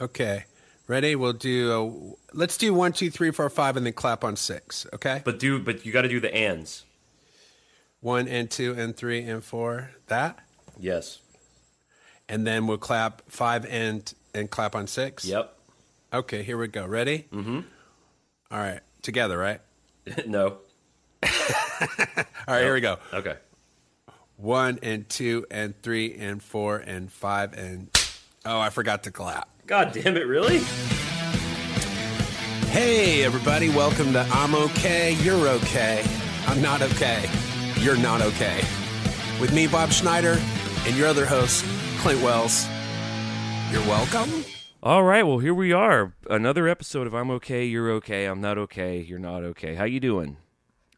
Okay. 0.00 0.44
Ready? 0.86 1.16
We'll 1.16 1.32
do. 1.32 2.16
A, 2.32 2.36
let's 2.36 2.56
do 2.58 2.74
one, 2.74 2.92
two, 2.92 3.10
three, 3.10 3.30
four, 3.30 3.48
five, 3.48 3.76
and 3.76 3.86
then 3.86 3.92
clap 3.94 4.22
on 4.24 4.36
six. 4.36 4.86
Okay. 4.92 5.22
But 5.24 5.38
do 5.38 5.58
but 5.58 5.86
you 5.86 5.92
got 5.92 6.02
to 6.02 6.08
do 6.08 6.20
the 6.20 6.34
ands. 6.34 6.84
One 8.00 8.28
and 8.28 8.50
two 8.50 8.74
and 8.76 8.94
three 8.96 9.22
and 9.22 9.42
four. 9.42 9.90
That, 10.08 10.38
Yes. 10.78 11.20
and 12.28 12.46
then 12.46 12.66
we'll 12.66 12.76
clap 12.76 13.22
five 13.30 13.64
and 13.66 14.12
and 14.34 14.50
clap 14.50 14.74
on 14.76 14.86
six. 14.86 15.24
Yep. 15.24 15.56
Okay. 16.12 16.42
Here 16.42 16.58
we 16.58 16.68
go. 16.68 16.86
Ready? 16.86 17.26
Mm-hmm. 17.32 17.60
All 18.50 18.58
right. 18.58 18.80
Together, 19.00 19.38
right? 19.38 19.60
no. 20.26 20.58
All 21.22 21.28
right. 22.46 22.62
Here 22.62 22.74
we 22.74 22.80
go. 22.82 22.98
Okay. 23.14 23.36
One 24.36 24.78
and 24.82 25.08
two 25.08 25.46
and 25.50 25.80
three 25.82 26.14
and 26.14 26.42
four 26.42 26.76
and 26.76 27.10
five 27.10 27.54
and. 27.54 27.88
Oh, 28.44 28.60
I 28.60 28.68
forgot 28.68 29.04
to 29.04 29.10
clap. 29.10 29.48
God 29.66 29.92
damn 29.92 30.18
it! 30.18 30.26
Really? 30.26 30.58
Hey, 32.68 33.24
everybody, 33.24 33.70
welcome 33.70 34.12
to 34.12 34.20
I'm 34.30 34.54
Okay, 34.54 35.14
You're 35.22 35.48
Okay. 35.48 36.04
I'm 36.46 36.60
not 36.60 36.82
okay. 36.82 37.30
You're 37.76 37.96
not 37.96 38.20
okay. 38.20 38.62
With 39.40 39.54
me, 39.54 39.66
Bob 39.66 39.90
Schneider, 39.90 40.38
and 40.86 40.94
your 40.94 41.06
other 41.06 41.24
host, 41.24 41.64
Clint 42.00 42.20
Wells. 42.22 42.66
You're 43.72 43.80
welcome. 43.82 44.44
All 44.82 45.02
right. 45.02 45.22
Well, 45.22 45.38
here 45.38 45.54
we 45.54 45.72
are. 45.72 46.12
Another 46.28 46.68
episode 46.68 47.06
of 47.06 47.14
I'm 47.14 47.30
okay. 47.30 47.64
You're 47.64 47.90
okay. 47.92 48.26
I'm 48.26 48.42
not 48.42 48.58
okay. 48.58 49.00
You're 49.00 49.18
not 49.18 49.44
okay. 49.44 49.76
How 49.76 49.84
you 49.84 49.98
doing? 49.98 50.36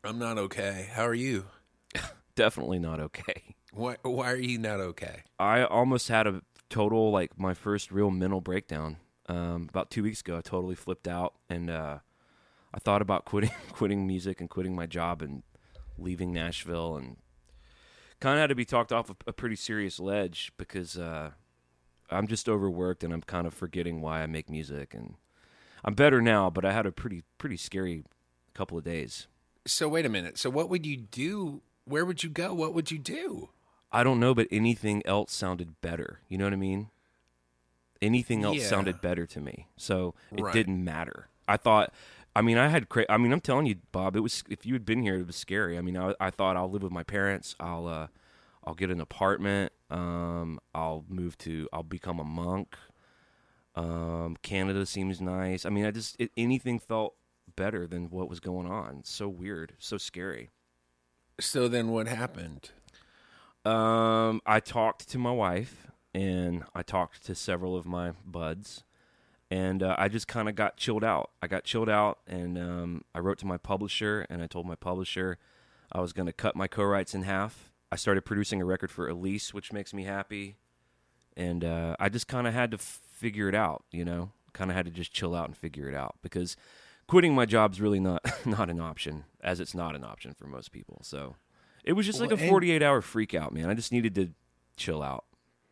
I'm 0.02 0.19
not 0.19 0.38
okay. 0.38 0.88
How 0.92 1.06
are 1.06 1.14
you? 1.14 1.44
Definitely 2.34 2.80
not 2.80 2.98
okay. 2.98 3.55
Why, 3.72 3.96
why 4.02 4.33
are 4.33 4.36
you 4.36 4.58
not 4.58 4.80
okay? 4.80 5.22
I 5.38 5.62
almost 5.62 6.08
had 6.08 6.27
a 6.27 6.42
total 6.69 7.11
like 7.11 7.38
my 7.38 7.55
first 7.55 7.91
real 7.91 8.11
mental 8.11 8.41
breakdown 8.41 8.97
um, 9.29 9.66
about 9.69 9.91
two 9.91 10.02
weeks 10.02 10.20
ago. 10.20 10.38
I 10.38 10.41
totally 10.41 10.75
flipped 10.75 11.09
out 11.09 11.34
and 11.48 11.70
uh, 11.70 11.98
I 12.75 12.78
thought 12.78 13.03
about 13.03 13.25
quitting 13.27 13.53
quitting 13.73 14.06
music 14.06 14.41
and 14.41 14.50
quitting 14.50 14.75
my 14.75 14.86
job 14.86 15.23
and 15.23 15.42
leaving 15.98 16.33
Nashville 16.33 16.97
and 16.97 17.17
kind 18.20 18.36
of 18.36 18.41
had 18.41 18.48
to 18.48 18.55
be 18.55 18.64
talked 18.64 18.92
off 18.92 19.11
a, 19.11 19.17
a 19.27 19.33
pretty 19.33 19.56
serious 19.56 19.98
ledge 19.98 20.53
because 20.56 20.97
uh, 20.98 21.31
I'm 22.11 22.27
just 22.27 22.48
overworked 22.48 23.05
and 23.05 23.12
I'm 23.12 23.23
kind 23.23 23.47
of 23.47 23.55
forgetting 23.55 24.01
why 24.01 24.23
I 24.23 24.27
make 24.27 24.48
music 24.51 24.95
and 24.95 25.14
I'm 25.84 25.95
better 25.95 26.20
now, 26.20 26.51
but 26.51 26.64
I 26.64 26.73
had 26.73 26.86
a 26.86 26.92
pretty 26.92 27.23
pretty 27.39 27.56
scary 27.56 28.05
couple 28.55 28.78
of 28.78 28.84
days. 28.84 29.28
So, 29.67 29.89
wait 29.89 30.06
a 30.06 30.08
minute. 30.08 30.39
So, 30.39 30.51
what 30.51 30.69
would 30.70 30.86
you 30.86 30.97
do? 30.97 31.62
Where 31.84 32.05
would 32.05 32.23
you 32.23 32.30
go? 32.30 32.55
What 32.55 32.75
would 32.75 32.91
you 32.91 32.98
do? 32.98 33.51
I 33.92 34.03
don't 34.05 34.20
know, 34.20 34.34
but 34.34 34.48
anything 34.51 35.03
else 35.06 35.33
sounded 35.33 35.81
better. 35.81 36.20
You 36.29 36.39
know 36.39 36.45
what 36.45 36.53
I 36.53 36.56
mean? 36.56 36.91
Anything 38.03 38.45
else 38.45 38.59
Yeah. 38.59 38.69
sounded 38.69 39.01
better 39.01 39.27
to 39.27 39.41
me, 39.41 39.69
so 39.77 40.15
it 40.33 40.42
Right. 40.42 40.53
didn't 40.53 40.84
matter. 40.84 41.29
I 41.48 41.56
thought, 41.56 41.92
I 42.34 42.42
mean, 42.42 42.59
I 42.59 42.69
had, 42.69 42.89
cra- 42.91 43.07
I 43.09 43.17
mean, 43.17 43.33
I'm 43.33 43.41
telling 43.41 43.67
you, 43.67 43.77
Bob, 43.92 44.17
it 44.17 44.20
was 44.20 44.45
if 44.51 44.67
you 44.67 44.75
had 44.75 44.84
been 44.84 45.03
here, 45.03 45.14
it 45.17 45.27
was 45.27 45.37
scary. 45.37 45.79
I 45.79 45.81
mean, 45.81 45.97
I, 45.97 46.14
I 46.20 46.31
thought 46.31 46.57
I'll 46.57 46.70
live 46.70 46.83
with 46.83 46.92
my 46.92 47.03
parents. 47.05 47.55
I'll, 47.59 47.87
uh, 47.87 48.09
I'll 48.64 48.75
get 48.75 48.91
an 48.91 49.01
apartment. 49.01 49.73
Um, 49.89 50.59
I'll 50.75 51.05
move 51.09 51.39
to, 51.39 51.69
I'll 51.73 51.83
become 51.84 52.19
a 52.19 52.25
monk. 52.25 52.77
Um, 53.75 54.37
Canada 54.42 54.84
seems 54.87 55.20
nice. 55.20 55.64
I 55.64 55.70
mean, 55.70 55.84
I 55.87 55.91
just 55.91 56.17
it, 56.19 56.33
anything 56.37 56.79
felt 56.79 57.14
better 57.57 57.87
than 57.87 58.11
what 58.11 58.29
was 58.29 58.41
going 58.41 58.67
on. 58.67 59.05
So 59.05 59.29
weird, 59.29 59.75
so 59.79 59.97
scary. 59.98 60.51
So, 61.39 61.69
then 61.69 61.89
what 61.89 62.09
happened? 62.09 62.70
Um, 63.67 64.41
I 64.47 64.61
talked 64.61 65.09
to 65.09 65.19
my 65.19 65.33
wife 65.33 65.89
and 66.14 66.62
I 66.72 66.83
talked 66.83 67.27
to 67.27 67.34
several 67.34 67.77
of 67.77 67.84
my 67.84 68.12
buds, 68.25 68.84
and 69.50 69.83
uh, 69.83 69.97
I 69.98 70.08
just 70.08 70.28
kind 70.28 70.48
of 70.48 70.55
got 70.55 70.77
chilled 70.77 71.03
out. 71.03 71.31
I 71.42 71.48
got 71.48 71.64
chilled 71.64 71.89
out, 71.89 72.20
and 72.28 72.56
um, 72.56 73.05
I 73.12 73.19
wrote 73.19 73.39
to 73.39 73.47
my 73.47 73.56
publisher, 73.58 74.25
and 74.31 74.41
I 74.41 74.47
told 74.47 74.67
my 74.67 74.77
publisher 74.77 75.36
I 75.92 76.01
was 76.01 76.13
going 76.13 76.27
to 76.27 76.33
cut 76.33 76.55
my 76.55 76.68
co-writes 76.68 77.13
in 77.13 77.23
half. 77.23 77.73
I 77.90 77.96
started 77.96 78.24
producing 78.24 78.63
a 78.63 78.64
record 78.64 78.90
for 78.90 79.08
Elise, 79.08 79.52
which 79.52 79.73
makes 79.73 79.92
me 79.92 80.05
happy, 80.05 80.57
and 81.36 81.64
uh, 81.64 81.96
I 81.98 82.08
just 82.08 82.29
kind 82.29 82.46
of 82.46 82.55
had 82.55 82.70
to 82.70 82.79
figure 82.79 83.48
it 83.48 83.55
out. 83.55 83.85
You 83.90 84.05
know, 84.05 84.30
kind 84.52 84.70
of 84.70 84.77
had 84.77 84.86
to 84.86 84.92
just 84.92 85.13
chill 85.13 85.35
out 85.35 85.48
and 85.48 85.57
figure 85.57 85.89
it 85.89 85.95
out 85.95 86.14
because 86.23 86.57
quitting 87.08 87.35
my 87.35 87.46
job's 87.46 87.80
really 87.80 88.01
not 88.01 88.24
not 88.46 88.70
an 88.70 88.80
option, 88.80 89.24
as 89.42 89.58
it's 89.58 89.74
not 89.74 89.96
an 89.96 90.05
option 90.05 90.35
for 90.35 90.46
most 90.46 90.70
people. 90.70 91.01
So. 91.02 91.35
It 91.86 91.92
was 91.92 92.05
just 92.05 92.20
like 92.20 92.33
a 92.33 92.36
48 92.36 92.83
hour 92.83 93.01
freak 93.01 93.33
out, 93.33 93.55
man. 93.55 93.70
I 93.70 93.74
just 93.74 93.92
needed 93.92 94.14
to 94.17 94.30
chill 94.77 95.02
out. 95.02 95.24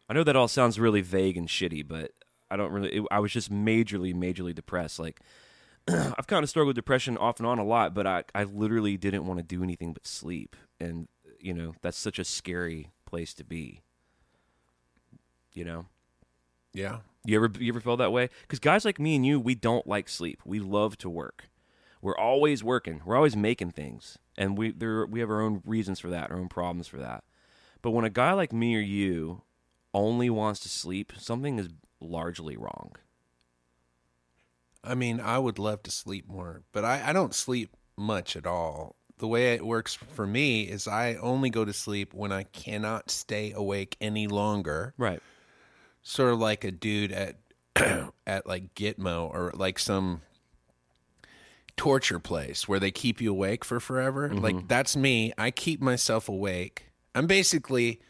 I 0.09 0.15
know 0.15 0.25
that 0.25 0.37
all 0.37 0.49
sounds 0.49 0.79
really 0.79 1.01
vague 1.01 1.37
and 1.37 1.49
shitty, 1.49 1.87
but 1.87 2.13
I 2.51 2.57
don't 2.57 2.73
really. 2.73 2.97
It, 2.97 3.05
I 3.11 3.19
was 3.19 3.33
just 3.33 3.53
majorly, 3.53 4.15
majorly 4.15 4.55
depressed. 4.55 4.99
Like, 4.99 5.21
I've 5.89 6.27
kind 6.27 6.43
of 6.45 6.49
struggled 6.49 6.69
with 6.69 6.77
depression 6.77 7.19
off 7.19 7.39
and 7.39 7.47
on 7.47 7.59
a 7.59 7.65
lot, 7.65 7.95
but 7.95 8.07
I, 8.07 8.25
I 8.35 8.45
literally 8.45 8.97
didn't 8.97 9.27
want 9.27 9.39
to 9.39 9.45
do 9.45 9.63
anything 9.63 9.93
but 9.93 10.07
sleep. 10.07 10.57
And, 10.81 11.09
you 11.41 11.53
know, 11.53 11.75
that's 11.83 11.99
such 11.99 12.19
a 12.19 12.25
scary 12.25 12.91
place 13.07 13.35
to 13.35 13.45
be. 13.45 13.83
You 15.53 15.65
know? 15.65 15.87
Yeah. 16.73 16.99
You 17.25 17.37
ever 17.37 17.51
you 17.59 17.73
ever 17.73 17.81
felt 17.81 17.99
that 17.99 18.13
way? 18.13 18.29
Because 18.43 18.59
guys 18.59 18.85
like 18.85 19.01
me 19.01 19.17
and 19.17 19.25
you, 19.25 19.41
we 19.41 19.55
don't 19.55 19.87
like 19.87 20.09
sleep. 20.09 20.41
We 20.45 20.61
love 20.61 20.99
to 20.99 21.11
work. 21.11 21.49
We're 22.05 22.19
always 22.19 22.63
working. 22.63 23.01
We're 23.07 23.17
always 23.17 23.35
making 23.35 23.71
things, 23.71 24.19
and 24.37 24.59
we 24.59 24.73
there 24.73 25.07
we 25.07 25.21
have 25.21 25.31
our 25.31 25.41
own 25.41 25.63
reasons 25.65 25.99
for 25.99 26.11
that, 26.11 26.31
our 26.31 26.37
own 26.37 26.51
problems 26.51 26.87
for 26.87 26.99
that. 26.99 27.25
But 27.81 27.93
when 27.93 28.05
a 28.05 28.11
guy 28.11 28.35
like 28.35 28.53
me 28.53 28.77
or 28.77 28.81
you 28.81 29.41
only 29.95 30.29
wants 30.29 30.61
to 30.61 30.69
sleep, 30.69 31.15
something 31.17 31.59
is 31.59 31.71
largely 32.03 32.59
wrong. 32.59 32.93
I 34.85 34.95
mean, 34.95 35.19
I 35.19 35.39
would 35.39 35.59
love 35.59 35.83
to 35.85 35.91
sleep 35.91 36.29
more, 36.29 36.63
but 36.73 36.85
I, 36.85 37.09
I 37.09 37.15
don't 37.15 37.35
sleep 37.35 37.75
much 37.97 38.37
at 38.37 38.47
all. 38.47 38.97
The 39.17 39.27
way 39.27 39.55
it 39.55 39.65
works 39.65 39.95
for 39.95 40.27
me 40.27 40.65
is 40.65 40.87
I 40.87 41.15
only 41.15 41.49
go 41.49 41.65
to 41.65 41.73
sleep 41.73 42.13
when 42.13 42.33
I 42.33 42.43
cannot 42.43 43.11
stay 43.11 43.53
awake 43.53 43.97
any 43.99 44.27
longer. 44.27 44.93
Right. 44.99 45.23
Sort 46.03 46.35
of 46.35 46.39
like 46.39 46.65
a 46.65 46.71
dude 46.71 47.13
at 47.13 47.37
at 48.27 48.47
like 48.47 48.75
Gitmo 48.75 49.31
or 49.31 49.53
like 49.55 49.79
some 49.79 50.21
torture 51.77 52.19
place 52.19 52.69
where 52.69 52.79
they 52.79 52.91
keep 52.91 53.21
you 53.21 53.31
awake 53.31 53.65
for 53.65 53.81
forever. 53.81 54.29
Mm-hmm. 54.29 54.39
Like 54.39 54.69
that's 54.69 54.97
me. 54.97 55.33
I 55.37 55.51
keep 55.51 55.81
myself 55.81 56.29
awake. 56.29 56.87
I'm 57.15 57.27
basically 57.27 58.01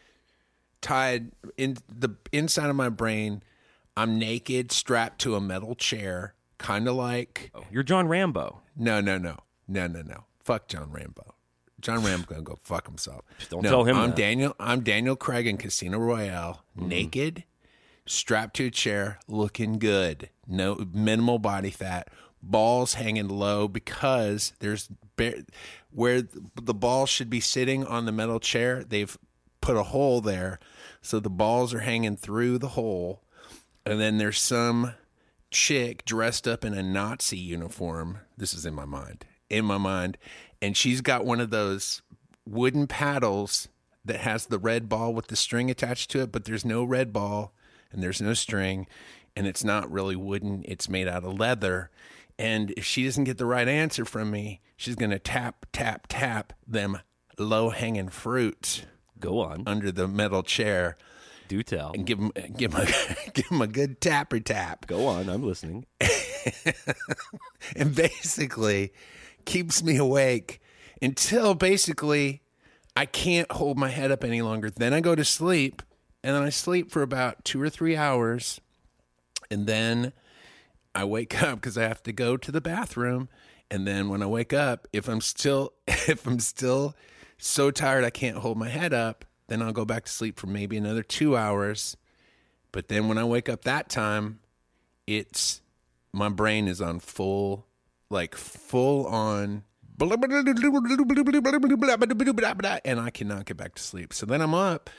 tied 0.81 1.31
in 1.57 1.77
the 1.87 2.09
inside 2.31 2.69
of 2.69 2.75
my 2.75 2.89
brain. 2.89 3.43
I'm 3.97 4.19
naked, 4.19 4.71
strapped 4.71 5.19
to 5.21 5.35
a 5.35 5.41
metal 5.41 5.73
chair, 5.75 6.33
kind 6.57 6.87
of 6.87 6.95
like 6.95 7.51
Oh, 7.55 7.63
you're 7.71 7.83
John 7.83 8.07
Rambo. 8.07 8.61
no, 8.75 8.99
no, 9.01 9.17
no, 9.17 9.37
no, 9.67 9.87
no, 9.87 10.01
no. 10.01 10.25
Fuck 10.39 10.67
John 10.67 10.91
Rambo. 10.91 11.35
John 11.81 12.03
Rambo 12.03 12.25
gonna 12.27 12.41
go 12.41 12.57
fuck 12.61 12.87
himself. 12.87 13.25
Don't 13.49 13.63
no, 13.63 13.69
tell 13.69 13.83
him 13.83 13.95
I'm 13.97 14.09
that. 14.09 14.15
Daniel. 14.15 14.55
I'm 14.59 14.81
Daniel 14.81 15.15
Craig 15.15 15.47
in 15.47 15.57
Casino 15.57 15.97
Royale, 15.99 16.63
mm-hmm. 16.77 16.87
naked, 16.89 17.43
strapped 18.05 18.55
to 18.57 18.65
a 18.65 18.71
chair, 18.71 19.19
looking 19.27 19.79
good. 19.79 20.29
No 20.47 20.75
minimal 20.93 21.39
body 21.39 21.71
fat, 21.71 22.09
balls 22.45 22.93
hanging 22.93 23.27
low 23.27 23.67
because 23.67 24.53
there's 24.59 24.89
where 25.91 26.23
the 26.61 26.73
ball 26.73 27.05
should 27.05 27.29
be 27.29 27.39
sitting 27.39 27.85
on 27.85 28.05
the 28.05 28.11
metal 28.11 28.39
chair. 28.39 28.83
They've 28.83 29.17
put 29.61 29.77
a 29.77 29.83
hole 29.83 30.21
there, 30.21 30.59
so 31.01 31.19
the 31.19 31.29
balls 31.29 31.73
are 31.73 31.79
hanging 31.79 32.17
through 32.17 32.59
the 32.59 32.69
hole, 32.69 33.23
and 33.85 33.99
then 33.99 34.17
there's 34.17 34.39
some 34.39 34.93
chick 35.51 36.03
dressed 36.05 36.47
up 36.47 36.65
in 36.65 36.73
a 36.73 36.83
Nazi 36.83 37.37
uniform. 37.37 38.19
This 38.37 38.53
is 38.53 38.65
in 38.65 38.73
my 38.73 38.85
mind. 38.85 39.25
In 39.49 39.65
my 39.65 39.77
mind. 39.77 40.17
And 40.61 40.75
she's 40.75 41.01
got 41.01 41.25
one 41.25 41.39
of 41.39 41.49
those 41.49 42.01
wooden 42.45 42.87
paddles 42.87 43.69
that 44.03 44.19
has 44.19 44.45
the 44.45 44.59
red 44.59 44.89
ball 44.89 45.13
with 45.13 45.27
the 45.27 45.35
string 45.35 45.71
attached 45.71 46.11
to 46.11 46.21
it, 46.21 46.31
but 46.31 46.45
there's 46.45 46.65
no 46.65 46.83
red 46.83 47.13
ball 47.13 47.53
and 47.91 48.03
there's 48.03 48.21
no 48.21 48.33
string. 48.33 48.85
And 49.35 49.47
it's 49.47 49.63
not 49.63 49.91
really 49.91 50.15
wooden, 50.15 50.63
it's 50.65 50.89
made 50.89 51.07
out 51.07 51.23
of 51.23 51.39
leather. 51.39 51.89
And 52.37 52.71
if 52.75 52.83
she 52.83 53.05
doesn't 53.05 53.23
get 53.23 53.37
the 53.37 53.45
right 53.45 53.67
answer 53.67 54.03
from 54.05 54.29
me, 54.31 54.61
she's 54.75 54.95
going 54.95 55.11
to 55.11 55.19
tap, 55.19 55.65
tap, 55.71 56.07
tap 56.09 56.53
them 56.67 56.99
low 57.37 57.69
hanging 57.69 58.09
fruits 58.09 58.81
Go 59.19 59.39
on. 59.39 59.63
under 59.65 59.91
the 59.91 60.07
metal 60.07 60.43
chair 60.43 60.97
Do 61.47 61.63
tell. 61.63 61.91
and 61.93 62.05
give 62.05 62.17
them, 62.19 62.31
give 62.57 62.71
them, 62.71 62.81
a, 62.81 63.29
give 63.33 63.45
'em 63.51 63.61
a 63.61 63.67
good 63.67 64.01
tapper 64.01 64.39
tap. 64.41 64.85
Go 64.87 65.07
on. 65.07 65.29
I'm 65.29 65.43
listening. 65.43 65.85
and 67.75 67.95
basically 67.95 68.91
keeps 69.45 69.83
me 69.83 69.97
awake 69.97 70.61
until 71.01 71.53
basically 71.53 72.41
I 72.95 73.05
can't 73.05 73.51
hold 73.51 73.77
my 73.77 73.89
head 73.89 74.11
up 74.11 74.23
any 74.23 74.41
longer. 74.41 74.69
Then 74.69 74.93
I 74.93 74.99
go 75.01 75.15
to 75.15 75.25
sleep 75.25 75.81
and 76.23 76.35
then 76.35 76.43
I 76.43 76.49
sleep 76.49 76.91
for 76.91 77.01
about 77.01 77.43
two 77.45 77.61
or 77.61 77.69
three 77.69 77.95
hours. 77.95 78.59
And 79.51 79.67
then 79.67 80.13
I 80.95 81.03
wake 81.03 81.41
up 81.43 81.55
because 81.55 81.77
I 81.77 81.83
have 81.83 82.01
to 82.03 82.13
go 82.13 82.37
to 82.37 82.51
the 82.51 82.61
bathroom. 82.61 83.29
And 83.69 83.85
then 83.85 84.09
when 84.09 84.23
I 84.23 84.27
wake 84.27 84.53
up, 84.53 84.87
if 84.93 85.07
I'm 85.07 85.21
still 85.21 85.73
if 85.87 86.25
I'm 86.25 86.39
still 86.39 86.95
so 87.37 87.69
tired 87.69 88.03
I 88.05 88.09
can't 88.09 88.37
hold 88.37 88.57
my 88.57 88.69
head 88.69 88.93
up, 88.93 89.25
then 89.47 89.61
I'll 89.61 89.73
go 89.73 89.85
back 89.85 90.05
to 90.05 90.11
sleep 90.11 90.39
for 90.39 90.47
maybe 90.47 90.77
another 90.77 91.03
two 91.03 91.35
hours. 91.35 91.97
But 92.71 92.87
then 92.87 93.07
when 93.07 93.17
I 93.17 93.23
wake 93.23 93.49
up 93.49 93.63
that 93.63 93.89
time, 93.89 94.39
it's 95.05 95.61
my 96.13 96.29
brain 96.29 96.67
is 96.67 96.81
on 96.81 96.99
full 96.99 97.67
like 98.09 98.35
full 98.35 99.05
on 99.07 99.63
and 102.85 102.99
I 102.99 103.09
cannot 103.09 103.45
get 103.45 103.57
back 103.57 103.75
to 103.75 103.83
sleep. 103.83 104.13
So 104.13 104.25
then 104.25 104.41
I'm 104.41 104.53
up 104.53 104.89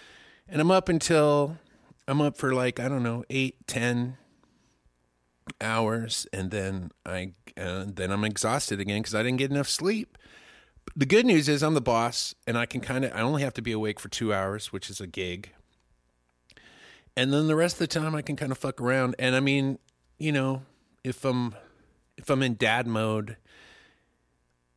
and 0.48 0.60
I'm 0.60 0.70
up 0.70 0.88
until 0.88 1.58
I'm 2.08 2.20
up 2.20 2.36
for 2.36 2.54
like, 2.54 2.80
I 2.80 2.88
don't 2.88 3.02
know, 3.02 3.24
eight, 3.28 3.66
ten 3.66 4.16
hours. 5.60 6.26
And 6.32 6.50
then 6.50 6.90
I, 7.04 7.32
uh, 7.56 7.84
then 7.86 8.10
I'm 8.10 8.24
exhausted 8.24 8.80
again 8.80 9.00
because 9.00 9.14
I 9.14 9.22
didn't 9.22 9.38
get 9.38 9.50
enough 9.50 9.68
sleep. 9.68 10.18
The 10.94 11.06
good 11.06 11.26
news 11.26 11.48
is 11.48 11.62
I'm 11.62 11.74
the 11.74 11.80
boss 11.80 12.34
and 12.46 12.56
I 12.56 12.66
can 12.66 12.80
kind 12.80 13.04
of, 13.04 13.12
I 13.12 13.20
only 13.20 13.42
have 13.42 13.54
to 13.54 13.62
be 13.62 13.72
awake 13.72 14.00
for 14.00 14.08
two 14.08 14.32
hours, 14.32 14.72
which 14.72 14.88
is 14.88 15.00
a 15.00 15.06
gig. 15.06 15.50
And 17.16 17.32
then 17.32 17.46
the 17.46 17.56
rest 17.56 17.76
of 17.76 17.78
the 17.80 17.86
time 17.86 18.14
I 18.14 18.22
can 18.22 18.36
kind 18.36 18.52
of 18.52 18.58
fuck 18.58 18.80
around. 18.80 19.16
And 19.18 19.34
I 19.34 19.40
mean, 19.40 19.78
you 20.18 20.32
know, 20.32 20.62
if 21.02 21.24
I'm, 21.24 21.54
if 22.16 22.30
I'm 22.30 22.42
in 22.42 22.54
dad 22.54 22.86
mode, 22.86 23.36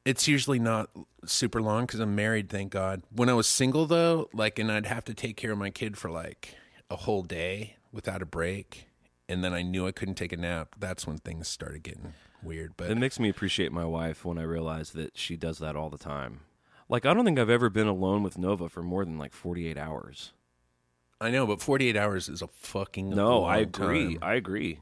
it's 0.05 0.27
usually 0.27 0.59
not 0.59 0.89
super 1.25 1.61
long 1.61 1.85
because 1.85 1.99
I'm 1.99 2.15
married, 2.15 2.49
thank 2.49 2.71
God. 2.71 3.03
When 3.11 3.29
I 3.29 3.33
was 3.33 3.47
single 3.47 3.85
though, 3.85 4.29
like, 4.33 4.57
and 4.57 4.71
I'd 4.71 4.87
have 4.87 5.05
to 5.05 5.13
take 5.13 5.37
care 5.37 5.51
of 5.51 5.57
my 5.57 5.69
kid 5.69 5.97
for 5.97 6.09
like 6.09 6.55
a 6.89 6.95
whole 6.95 7.23
day 7.23 7.75
without 7.91 8.21
a 8.21 8.25
break, 8.25 8.88
and 9.29 9.41
then 9.43 9.53
I 9.53 9.61
knew 9.61 9.87
I 9.87 9.93
couldn't 9.93 10.15
take 10.15 10.33
a 10.33 10.37
nap. 10.37 10.75
That's 10.77 11.07
when 11.07 11.19
things 11.19 11.47
started 11.47 11.83
getting 11.83 12.13
weird. 12.43 12.73
But 12.75 12.91
It 12.91 12.97
makes 12.97 13.19
me 13.19 13.29
appreciate 13.29 13.71
my 13.71 13.85
wife 13.85 14.25
when 14.25 14.37
I 14.37 14.43
realize 14.43 14.91
that 14.91 15.17
she 15.17 15.37
does 15.37 15.59
that 15.59 15.75
all 15.77 15.89
the 15.89 15.97
time. 15.97 16.41
Like 16.89 17.05
I 17.05 17.13
don't 17.13 17.23
think 17.23 17.39
I've 17.39 17.49
ever 17.49 17.69
been 17.69 17.87
alone 17.87 18.23
with 18.23 18.37
Nova 18.37 18.67
for 18.67 18.81
more 18.83 19.05
than 19.05 19.17
like 19.17 19.31
48 19.33 19.77
hours. 19.77 20.33
I 21.21 21.29
know, 21.31 21.45
but 21.45 21.61
48 21.61 21.95
hours 21.95 22.27
is 22.29 22.41
a 22.41 22.47
fucking 22.47 23.09
No, 23.11 23.43
I 23.43 23.57
agree. 23.59 24.15
time. 24.15 24.19
I 24.23 24.33
agree. 24.35 24.79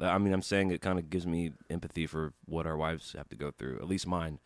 I 0.00 0.16
mean, 0.18 0.32
I'm 0.32 0.40
saying 0.42 0.70
it 0.70 0.80
kind 0.80 0.98
of 0.98 1.10
gives 1.10 1.26
me 1.26 1.52
empathy 1.68 2.06
for 2.06 2.32
what 2.46 2.66
our 2.66 2.76
wives 2.76 3.12
have 3.18 3.28
to 3.28 3.36
go 3.36 3.50
through. 3.50 3.76
At 3.76 3.86
least 3.88 4.06
mine. 4.06 4.38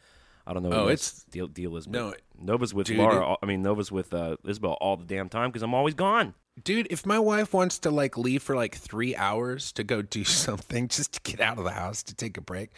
I 0.46 0.52
don't 0.52 0.62
know. 0.64 0.70
what 0.70 0.78
Oh, 0.78 0.88
it's- 0.88 1.24
deal 1.30 1.46
deal 1.46 1.76
is. 1.76 1.86
no, 1.86 2.12
Nova's 2.36 2.74
with 2.74 2.88
dude, 2.88 2.98
Laura. 2.98 3.32
it- 3.32 3.38
I 3.42 3.46
mean, 3.46 3.62
Nova's 3.62 3.92
with 3.92 4.12
uh, 4.12 4.36
Isabel 4.44 4.72
all 4.80 4.96
the 4.96 5.04
damn 5.04 5.28
time 5.28 5.50
because 5.50 5.62
I'm 5.62 5.72
always 5.74 5.94
gone. 5.94 6.34
Dude, 6.62 6.86
if 6.90 7.04
my 7.04 7.18
wife 7.18 7.52
wants 7.52 7.78
to 7.80 7.90
like 7.90 8.16
leave 8.16 8.42
for 8.42 8.54
like 8.54 8.76
three 8.76 9.16
hours 9.16 9.72
to 9.72 9.84
go 9.84 10.02
do 10.02 10.24
something 10.24 10.88
just 10.88 11.12
to 11.14 11.20
get 11.30 11.40
out 11.40 11.58
of 11.58 11.64
the 11.64 11.72
house 11.72 12.02
to 12.04 12.14
take 12.14 12.36
a 12.36 12.40
break, 12.40 12.70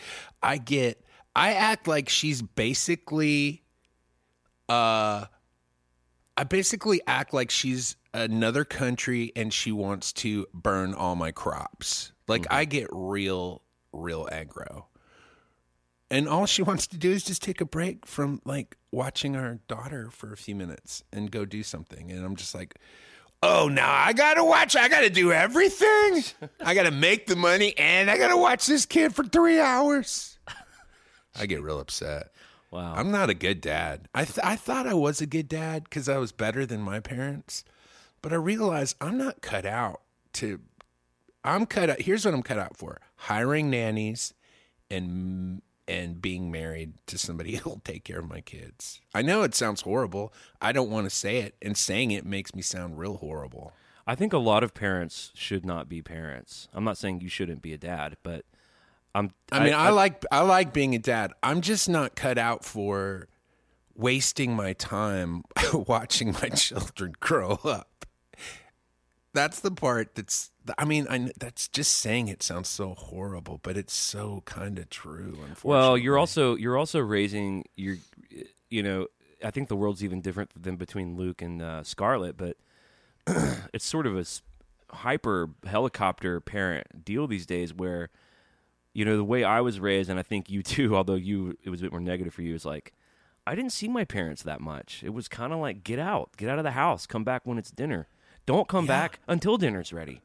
I 0.43 0.59
get, 0.59 1.05
I 1.35 1.53
act 1.53 1.87
like 1.87 2.09
she's 2.09 2.43
basically, 2.43 3.63
uh, 4.69 5.27
I 6.39 6.45
basically 6.45 7.01
act 7.07 7.33
like 7.33 7.51
she's 7.51 7.97
another 8.13 8.65
country 8.65 9.33
and 9.37 9.53
she 9.53 9.73
wants 9.73 10.13
to 10.15 10.47
burn 10.55 10.95
all 10.95 11.17
my 11.17 11.31
crops. 11.31 12.13
Like 12.29 12.47
I 12.51 12.65
get 12.65 12.89
real, 12.93 13.63
real 13.93 14.27
aggro. 14.33 14.85
And 16.11 16.29
all 16.29 16.47
she 16.47 16.63
wants 16.63 16.87
to 16.89 16.99
do 16.99 17.11
is 17.11 17.25
just 17.25 17.43
take 17.43 17.61
a 17.61 17.65
break 17.65 18.07
from 18.07 18.41
like 18.45 18.77
watching 18.93 19.35
our 19.37 19.59
daughter 19.67 20.09
for 20.11 20.33
a 20.33 20.37
few 20.37 20.55
minutes 20.55 21.03
and 21.13 21.31
go 21.31 21.45
do 21.45 21.63
something. 21.63 22.11
And 22.11 22.25
I'm 22.25 22.37
just 22.37 22.55
like, 22.55 22.77
oh, 23.47 23.69
now 23.69 23.91
I 23.91 24.13
gotta 24.13 24.45
watch. 24.45 24.77
I 24.77 24.89
gotta 24.89 25.11
do 25.11 25.33
everything. 25.33 26.25
I 26.61 26.75
gotta 26.75 26.91
make 26.91 27.27
the 27.27 27.37
money 27.37 27.77
and 27.79 28.11
I 28.11 28.19
gotta 28.19 28.37
watch 28.37 28.67
this 28.67 28.87
kid 28.87 29.15
for 29.15 29.25
three 29.25 29.61
hours. 29.61 30.39
I 31.39 31.47
get 31.47 31.63
real 31.63 31.79
upset. 31.79 32.33
Wow. 32.71 32.95
I'm 32.95 33.11
not 33.11 33.31
a 33.31 33.35
good 33.35 33.61
dad. 33.61 34.09
I 34.15 34.25
th- 34.25 34.45
I 34.45 34.57
thought 34.57 34.87
I 34.87 34.95
was 34.95 35.21
a 35.21 35.27
good 35.27 35.49
dad 35.49 35.85
because 35.85 36.09
I 36.09 36.19
was 36.19 36.33
better 36.33 36.67
than 36.67 36.81
my 36.81 37.01
parents, 37.01 37.65
but 38.23 38.33
I 38.33 38.37
realized 38.37 38.97
I'm 39.01 39.17
not 39.17 39.41
cut 39.41 39.65
out 39.65 40.01
to. 40.35 40.61
I'm 41.45 41.65
cut 41.67 41.91
out. 41.91 42.01
Here's 42.01 42.25
what 42.25 42.35
I'm 42.35 42.43
cut 42.43 42.59
out 42.59 42.77
for: 42.77 43.01
hiring 43.17 43.71
nannies, 43.71 44.35
and 44.91 45.63
and 45.89 46.21
being 46.21 46.51
married 46.51 46.95
to 47.07 47.19
somebody 47.19 47.57
who'll 47.57 47.81
take 47.85 48.05
care 48.05 48.19
of 48.19 48.29
my 48.29 48.41
kids. 48.41 49.01
I 49.15 49.23
know 49.23 49.43
it 49.43 49.55
sounds 49.55 49.83
horrible. 49.83 50.33
I 50.61 50.73
don't 50.73 50.91
want 50.91 51.09
to 51.09 51.15
say 51.15 51.39
it, 51.39 51.55
and 51.63 51.77
saying 51.77 52.11
it 52.11 52.25
makes 52.25 52.55
me 52.55 52.63
sound 52.63 52.99
real 52.99 53.17
horrible. 53.17 53.73
I 54.07 54.15
think 54.15 54.33
a 54.33 54.39
lot 54.39 54.63
of 54.63 54.73
parents 54.73 55.33
should 55.35 55.67
not 55.67 55.89
be 55.89 56.01
parents. 56.01 56.69
I'm 56.73 56.85
not 56.85 56.97
saying 56.97 57.21
you 57.23 57.29
shouldn't 57.29 57.61
be 57.61 57.73
a 57.73 57.79
dad, 57.79 58.17
but 58.23 58.45
I'm. 59.15 59.33
I 59.51 59.65
mean, 59.65 59.75
I, 59.75 59.91
like 59.91 60.25
I 60.31 60.43
like 60.43 60.73
being 60.73 60.95
a 60.95 60.99
dad. 60.99 61.33
I'm 61.43 61.61
just 61.61 61.89
not 61.89 62.15
cut 62.15 62.39
out 62.39 62.65
for 62.65 63.29
wasting 63.97 64.55
my 64.55 64.75
time 64.75 65.43
watching 65.73 66.33
my 66.33 66.49
children 66.55 67.15
grow 67.19 67.59
up. 67.65 68.07
That's 69.37 69.61
the 69.61 69.71
part 69.71 70.15
that's. 70.15 70.51
I 70.79 70.87
mean, 70.87 71.07
I 71.11 71.31
that's 71.39 71.69
just 71.69 71.95
saying 71.95 72.29
it 72.29 72.43
sounds 72.43 72.71
so 72.71 72.95
horrible, 72.95 73.61
but 73.63 73.77
it's 73.77 73.93
so 73.93 74.43
kind 74.47 74.79
of 74.79 74.89
true. 74.89 75.35
Unfortunately. 75.35 75.61
Well, 75.63 75.99
you're 75.99 76.17
also 76.17 76.57
you're 76.57 76.79
also 76.79 77.01
raising 77.01 77.65
your, 77.77 77.99
you 78.71 78.83
know, 78.83 79.09
I 79.45 79.51
think 79.51 79.69
the 79.69 79.77
world's 79.77 80.03
even 80.03 80.23
different 80.23 80.51
than 80.61 80.77
between 80.77 81.17
Luke 81.17 81.43
and 81.43 81.61
uh, 81.61 81.83
Scarlett, 81.83 82.39
but 82.39 82.57
it's 83.75 83.85
sort 83.85 84.07
of 84.07 84.17
a 84.17 84.25
hyper 84.95 85.51
helicopter 85.67 86.41
parent 86.41 87.05
deal 87.05 87.27
these 87.27 87.45
days 87.45 87.75
where, 87.75 88.09
you 88.95 89.05
know, 89.05 89.19
the 89.19 89.25
way 89.25 89.45
I 89.45 89.61
was 89.61 89.79
raised, 89.79 90.09
and 90.09 90.19
I 90.19 90.23
think 90.23 90.49
you 90.49 90.63
too, 90.63 90.97
although 90.97 91.15
you 91.15 91.59
it 91.63 91.69
was 91.69 91.81
a 91.81 91.85
bit 91.85 91.93
more 91.93 92.01
negative 92.01 92.33
for 92.33 92.43
you, 92.43 92.55
is 92.55 92.65
like. 92.65 92.95
I 93.49 93.55
didn't 93.55 93.71
see 93.71 93.87
my 93.87 94.05
parents 94.05 94.43
that 94.43 94.61
much. 94.61 95.05
It 95.05 95.11
was 95.11 95.29
kind 95.29 95.53
of 95.53 95.61
like 95.61 95.85
get 95.85 96.01
out, 96.01 96.31
get 96.37 96.49
out 96.49 96.59
of 96.59 96.65
the 96.65 96.73
house, 96.73 97.07
come 97.07 97.23
back 97.23 97.43
when 97.45 97.59
it's 97.59 97.71
dinner. 97.71 98.09
Don't 98.47 98.69
come 98.69 98.85
Yeah. 98.87 98.89
back 99.01 99.19
until 99.29 99.57
dinner's 99.59 99.93
ready. 99.93 100.23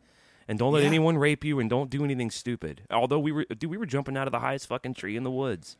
And 0.47 0.57
don't 0.59 0.73
let 0.73 0.81
Yeah. 0.81 0.87
anyone 0.87 1.17
rape 1.17 1.43
you 1.43 1.59
and 1.59 1.69
don't 1.69 1.89
do 1.89 2.03
anything 2.03 2.29
stupid. 2.31 2.81
Although 2.89 3.19
we 3.19 3.31
were 3.31 3.45
dude, 3.45 3.69
we 3.69 3.77
were 3.77 3.85
jumping 3.85 4.17
out 4.17 4.27
of 4.27 4.31
the 4.31 4.39
highest 4.39 4.67
fucking 4.67 4.93
tree 4.95 5.15
in 5.17 5.23
the 5.23 5.31
woods. 5.31 5.77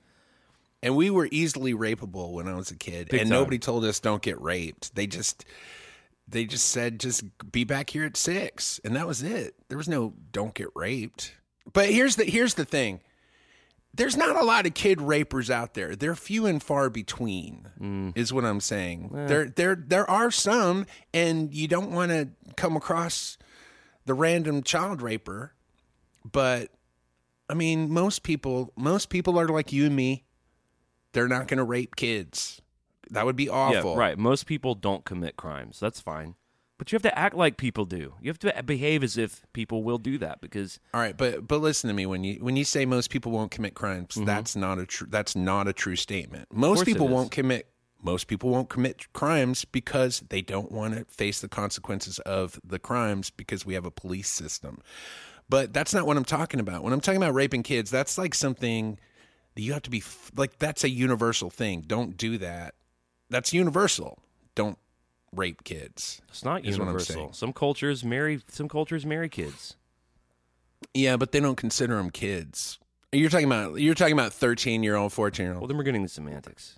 and 0.83 0.95
we 0.95 1.11
were 1.11 1.27
easily 1.31 1.75
rapeable 1.75 2.31
when 2.31 2.47
I 2.47 2.55
was 2.55 2.71
a 2.71 2.75
kid, 2.75 3.09
Big 3.09 3.21
and 3.21 3.29
time. 3.29 3.37
nobody 3.39 3.59
told 3.59 3.85
us 3.85 3.99
don't 3.99 4.23
get 4.23 4.41
raped. 4.41 4.95
They 4.95 5.05
just 5.05 5.45
they 6.27 6.45
just 6.45 6.69
said 6.69 6.99
just 6.99 7.23
be 7.51 7.63
back 7.63 7.91
here 7.91 8.03
at 8.05 8.17
six, 8.17 8.79
and 8.83 8.95
that 8.95 9.05
was 9.05 9.21
it. 9.21 9.53
There 9.69 9.77
was 9.77 9.87
no 9.87 10.13
don't 10.31 10.55
get 10.55 10.69
raped. 10.75 11.33
But 11.71 11.89
here's 11.89 12.15
the 12.15 12.23
here's 12.25 12.55
the 12.55 12.65
thing. 12.65 13.01
There's 13.93 14.15
not 14.15 14.37
a 14.37 14.43
lot 14.43 14.65
of 14.65 14.73
kid 14.73 15.01
rapers 15.01 15.49
out 15.49 15.73
there. 15.73 15.95
They're 15.95 16.15
few 16.15 16.45
and 16.45 16.63
far 16.63 16.89
between, 16.89 17.67
mm. 17.79 18.17
is 18.17 18.31
what 18.31 18.45
I'm 18.45 18.61
saying. 18.61 19.09
There 19.11 19.45
there 19.45 19.75
there 19.75 20.09
are 20.09 20.31
some, 20.31 20.85
and 21.13 21.53
you 21.53 21.67
don't 21.67 21.91
want 21.91 22.11
to 22.11 22.29
come 22.55 22.77
across 22.77 23.37
the 24.05 24.13
random 24.13 24.63
child 24.63 25.01
raper. 25.01 25.53
But 26.29 26.71
I 27.49 27.53
mean, 27.53 27.91
most 27.91 28.23
people 28.23 28.71
most 28.77 29.09
people 29.09 29.37
are 29.37 29.47
like 29.47 29.73
you 29.73 29.85
and 29.87 29.95
me. 29.95 30.23
They're 31.11 31.27
not 31.27 31.49
going 31.49 31.57
to 31.57 31.65
rape 31.65 31.97
kids. 31.97 32.61
That 33.09 33.25
would 33.25 33.35
be 33.35 33.49
awful. 33.49 33.93
Yeah, 33.93 33.99
right. 33.99 34.17
Most 34.17 34.45
people 34.45 34.73
don't 34.73 35.03
commit 35.03 35.35
crimes. 35.35 35.79
That's 35.81 35.99
fine. 35.99 36.35
But 36.81 36.91
you 36.91 36.95
have 36.95 37.03
to 37.03 37.15
act 37.15 37.35
like 37.35 37.57
people 37.57 37.85
do. 37.85 38.15
You 38.19 38.31
have 38.31 38.39
to 38.39 38.63
behave 38.63 39.03
as 39.03 39.15
if 39.15 39.45
people 39.53 39.83
will 39.83 39.99
do 39.99 40.17
that 40.17 40.41
because 40.41 40.79
All 40.95 40.99
right, 40.99 41.15
but 41.15 41.47
but 41.47 41.61
listen 41.61 41.89
to 41.89 41.93
me 41.93 42.07
when 42.07 42.23
you 42.23 42.43
when 42.43 42.55
you 42.55 42.63
say 42.63 42.87
most 42.87 43.11
people 43.11 43.31
won't 43.31 43.51
commit 43.51 43.75
crimes, 43.75 44.15
mm-hmm. 44.15 44.25
that's 44.25 44.55
not 44.55 44.79
a 44.79 44.87
true 44.87 45.05
that's 45.07 45.35
not 45.35 45.67
a 45.67 45.73
true 45.73 45.95
statement. 45.95 46.51
Most 46.51 46.87
people 46.87 47.07
won't 47.07 47.29
commit 47.29 47.67
most 48.01 48.25
people 48.25 48.49
won't 48.49 48.67
commit 48.69 49.13
crimes 49.13 49.63
because 49.63 50.23
they 50.29 50.41
don't 50.41 50.71
want 50.71 50.95
to 50.95 51.05
face 51.05 51.39
the 51.39 51.47
consequences 51.47 52.17
of 52.17 52.59
the 52.63 52.79
crimes 52.79 53.29
because 53.29 53.63
we 53.63 53.75
have 53.75 53.85
a 53.85 53.91
police 53.91 54.29
system. 54.29 54.81
But 55.47 55.73
that's 55.73 55.93
not 55.93 56.07
what 56.07 56.17
I'm 56.17 56.25
talking 56.25 56.59
about. 56.59 56.81
When 56.81 56.93
I'm 56.93 56.99
talking 56.99 57.21
about 57.21 57.35
raping 57.35 57.61
kids, 57.61 57.91
that's 57.91 58.17
like 58.17 58.33
something 58.33 58.97
that 59.53 59.61
you 59.61 59.73
have 59.73 59.83
to 59.83 59.91
be 59.91 60.01
like 60.35 60.57
that's 60.57 60.83
a 60.83 60.89
universal 60.89 61.51
thing. 61.51 61.83
Don't 61.85 62.17
do 62.17 62.39
that. 62.39 62.73
That's 63.29 63.53
universal. 63.53 64.17
Don't 64.55 64.79
rape 65.35 65.63
kids. 65.63 66.21
it's 66.29 66.43
not 66.43 66.65
Is 66.65 66.77
what 66.77 66.83
I'm 66.83 66.93
universal. 66.93 67.33
Some 67.33 67.53
cultures 67.53 68.03
marry 68.03 68.41
some 68.47 68.67
cultures 68.67 69.05
marry 69.05 69.29
kids. 69.29 69.75
Yeah, 70.93 71.15
but 71.17 71.31
they 71.31 71.39
don't 71.39 71.55
consider 71.55 71.95
them 71.97 72.09
kids. 72.09 72.79
You're 73.13 73.29
talking 73.29 73.45
about 73.45 73.75
you're 73.79 73.93
talking 73.93 74.13
about 74.13 74.33
13 74.33 74.83
year 74.83 74.95
old, 74.95 75.13
14 75.13 75.43
year 75.43 75.53
old. 75.53 75.61
Well, 75.61 75.67
then 75.67 75.77
we're 75.77 75.83
getting 75.83 76.03
the 76.03 76.09
semantics. 76.09 76.77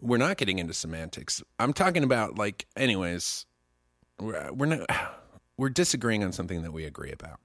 we're 0.00 0.16
not 0.18 0.36
getting 0.38 0.58
into 0.58 0.72
semantics. 0.74 1.42
I'm 1.58 1.72
talking 1.72 2.04
about 2.04 2.38
like, 2.38 2.66
anyways, 2.76 3.46
we're, 4.18 4.52
we're 4.52 4.66
not 4.66 4.90
we're 5.56 5.68
disagreeing 5.70 6.24
on 6.24 6.32
something 6.32 6.62
that 6.62 6.72
we 6.72 6.84
agree 6.84 7.12
about. 7.12 7.38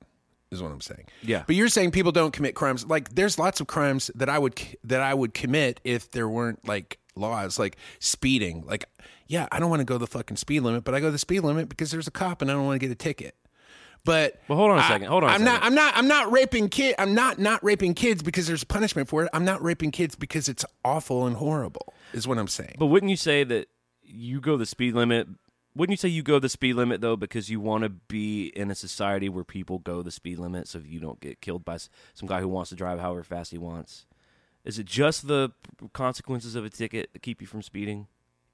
Is 0.52 0.62
what 0.62 0.72
I'm 0.72 0.80
saying. 0.82 1.06
Yeah. 1.22 1.44
But 1.48 1.56
you're 1.56 1.68
saying 1.70 1.92
people 1.92 2.12
don't 2.14 2.32
commit 2.32 2.56
crimes. 2.56 2.86
Like, 2.86 3.14
there's 3.14 3.38
lots 3.38 3.60
of 3.60 3.68
crimes 3.68 4.10
that 4.16 4.30
I 4.30 4.40
would 4.40 4.62
that 4.86 5.02
I 5.02 5.14
would 5.14 5.34
commit 5.34 5.82
if 5.84 6.12
there 6.12 6.30
weren't 6.30 6.66
like 6.68 6.98
laws, 7.16 7.58
like 7.60 7.78
speeding. 8.00 8.64
Like, 8.66 8.86
yeah, 9.28 9.48
I 9.52 9.60
don't 9.60 9.70
want 9.70 9.80
to 9.82 9.86
go 9.86 9.98
the 9.98 10.08
fucking 10.08 10.38
speed 10.38 10.62
limit, 10.62 10.84
but 10.84 10.94
I 10.94 11.00
go 11.00 11.12
the 11.12 11.18
speed 11.18 11.42
limit 11.42 11.70
because 11.70 11.92
there's 11.92 12.08
a 12.08 12.12
cop 12.12 12.42
and 12.42 12.52
I 12.52 12.54
don't 12.54 12.66
want 12.66 12.80
to 12.80 12.86
get 12.86 12.92
a 12.92 12.96
ticket. 12.96 13.36
But 14.04 14.40
Well, 14.48 14.58
hold 14.60 14.72
on 14.72 14.78
a 14.78 14.82
I- 14.82 14.88
second. 14.88 15.08
Hold 15.08 15.24
on 15.24 15.32
a 15.32 15.34
I'm 15.34 15.44
not. 15.44 15.64
I'm 15.64 15.74
not. 15.74 15.98
I'm 15.98 16.08
not 16.08 16.32
raping 16.32 16.70
kid. 16.70 16.94
I'm 17.00 17.16
not 17.16 17.40
not 17.40 17.64
raping 17.64 17.96
kids 17.96 18.22
because 18.22 18.46
there's 18.46 18.64
punishment 18.64 19.10
for 19.10 19.24
it. 19.24 19.30
I'm 19.34 19.46
not 19.46 19.64
raping 19.64 19.90
kids 19.92 20.16
because 20.16 20.48
it's 20.48 20.64
awful 20.84 21.26
and 21.26 21.38
horrible. 21.38 21.94
Is 22.14 22.28
what 22.28 22.38
I'm 22.38 22.48
saying. 22.48 22.76
But 22.78 22.88
wouldn't 22.88 23.10
you 23.10 23.18
say 23.18 23.44
that 23.46 23.68
you 24.04 24.40
go 24.42 24.58
the 24.58 24.68
speed 24.68 24.94
limit 24.94 25.28
wouldn't 25.76 25.92
you 25.92 25.98
say 25.98 26.08
you 26.08 26.22
go 26.24 26.38
the 26.40 26.48
speed 26.48 26.76
limit 26.76 27.02
though 27.02 27.16
because 27.18 27.50
you 27.50 27.60
want 27.60 27.84
to 27.84 27.90
be 27.90 28.46
in 28.56 28.70
a 28.72 28.76
society 28.76 29.28
where 29.28 29.44
people 29.44 29.80
go 29.80 30.02
the 30.04 30.12
speed 30.12 30.38
limit 30.40 30.68
so 30.70 30.80
you 30.80 31.00
don't 31.02 31.20
get 31.20 31.42
killed 31.42 31.66
by 31.66 31.76
some 32.14 32.28
guy 32.30 32.40
who 32.40 32.48
wants 32.48 32.70
to 32.70 32.76
drive 32.78 33.00
however 33.00 33.24
fast 33.24 33.52
he 33.52 33.58
wants? 33.58 34.06
Is 34.66 34.80
it 34.80 34.86
just 34.86 35.28
the 35.28 35.52
consequences 35.94 36.56
of 36.56 36.66
a 36.66 36.70
ticket 36.70 37.12
that 37.14 37.22
keep 37.22 37.40
you 37.42 37.48
from 37.48 37.62
speeding? 37.62 38.08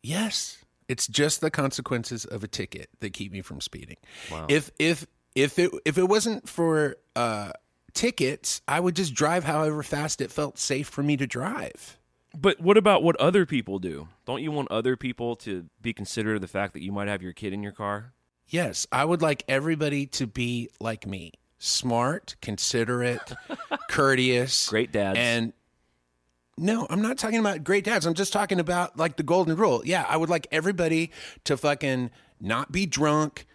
Yes. 0.04 0.60
It's 0.88 1.08
just 1.08 1.42
the 1.42 1.50
consequences 1.50 2.26
of 2.26 2.44
a 2.44 2.48
ticket 2.48 2.90
that 3.00 3.14
keep 3.14 3.32
me 3.32 3.42
from 3.42 3.62
speeding. 3.62 3.98
Wow. 4.30 4.46
If 4.50 4.72
if 4.78 5.08
if 5.36 5.58
it 5.58 5.72
if 5.86 5.98
it 5.98 6.04
wasn't 6.04 6.50
for 6.50 6.98
uh 7.16 7.54
tickets, 7.94 8.62
I 8.68 8.80
would 8.80 8.96
just 8.96 9.14
drive 9.14 9.46
however 9.46 9.84
fast 9.84 10.22
it 10.22 10.32
felt 10.32 10.60
safe 10.60 10.88
for 10.88 11.02
me 11.02 11.18
to 11.18 11.28
drive. 11.28 11.98
But 12.38 12.62
what 12.62 12.78
about 12.78 13.04
what 13.04 13.16
other 13.18 13.46
people 13.46 13.80
do? 13.80 14.08
Don't 14.26 14.42
you 14.42 14.52
want 14.52 14.72
other 14.72 14.96
people 14.96 15.36
to 15.38 15.66
be 15.82 15.94
considerate 15.94 16.36
of 16.36 16.42
the 16.42 16.48
fact 16.48 16.74
that 16.74 16.82
you 16.82 16.92
might 16.92 17.08
have 17.08 17.22
your 17.22 17.34
kid 17.34 17.54
in 17.54 17.62
your 17.62 17.74
car? 17.74 18.14
Yes, 18.48 18.88
I 18.92 19.06
would 19.06 19.22
like 19.22 19.44
everybody 19.48 20.06
to 20.08 20.28
be 20.28 20.70
like 20.80 21.06
me. 21.06 21.34
Smart, 21.58 22.36
considerate, 22.42 23.34
courteous, 23.90 24.68
Great 24.68 24.92
dads. 24.92 25.18
And 25.20 25.54
no, 26.58 26.86
I'm 26.90 27.02
not 27.02 27.18
talking 27.18 27.40
about 27.40 27.64
great 27.64 27.84
dads. 27.84 28.06
I'm 28.06 28.14
just 28.14 28.34
talking 28.34 28.60
about 28.60 28.98
like 28.98 29.18
the 29.18 29.24
golden 29.24 29.56
rule. 29.56 29.82
Yeah, 29.86 30.06
I 30.08 30.18
would 30.18 30.30
like 30.30 30.48
everybody 30.52 31.12
to 31.46 31.58
fucking 31.58 32.12
not 32.40 32.72
be 32.72 32.86
drunk, 32.86 33.46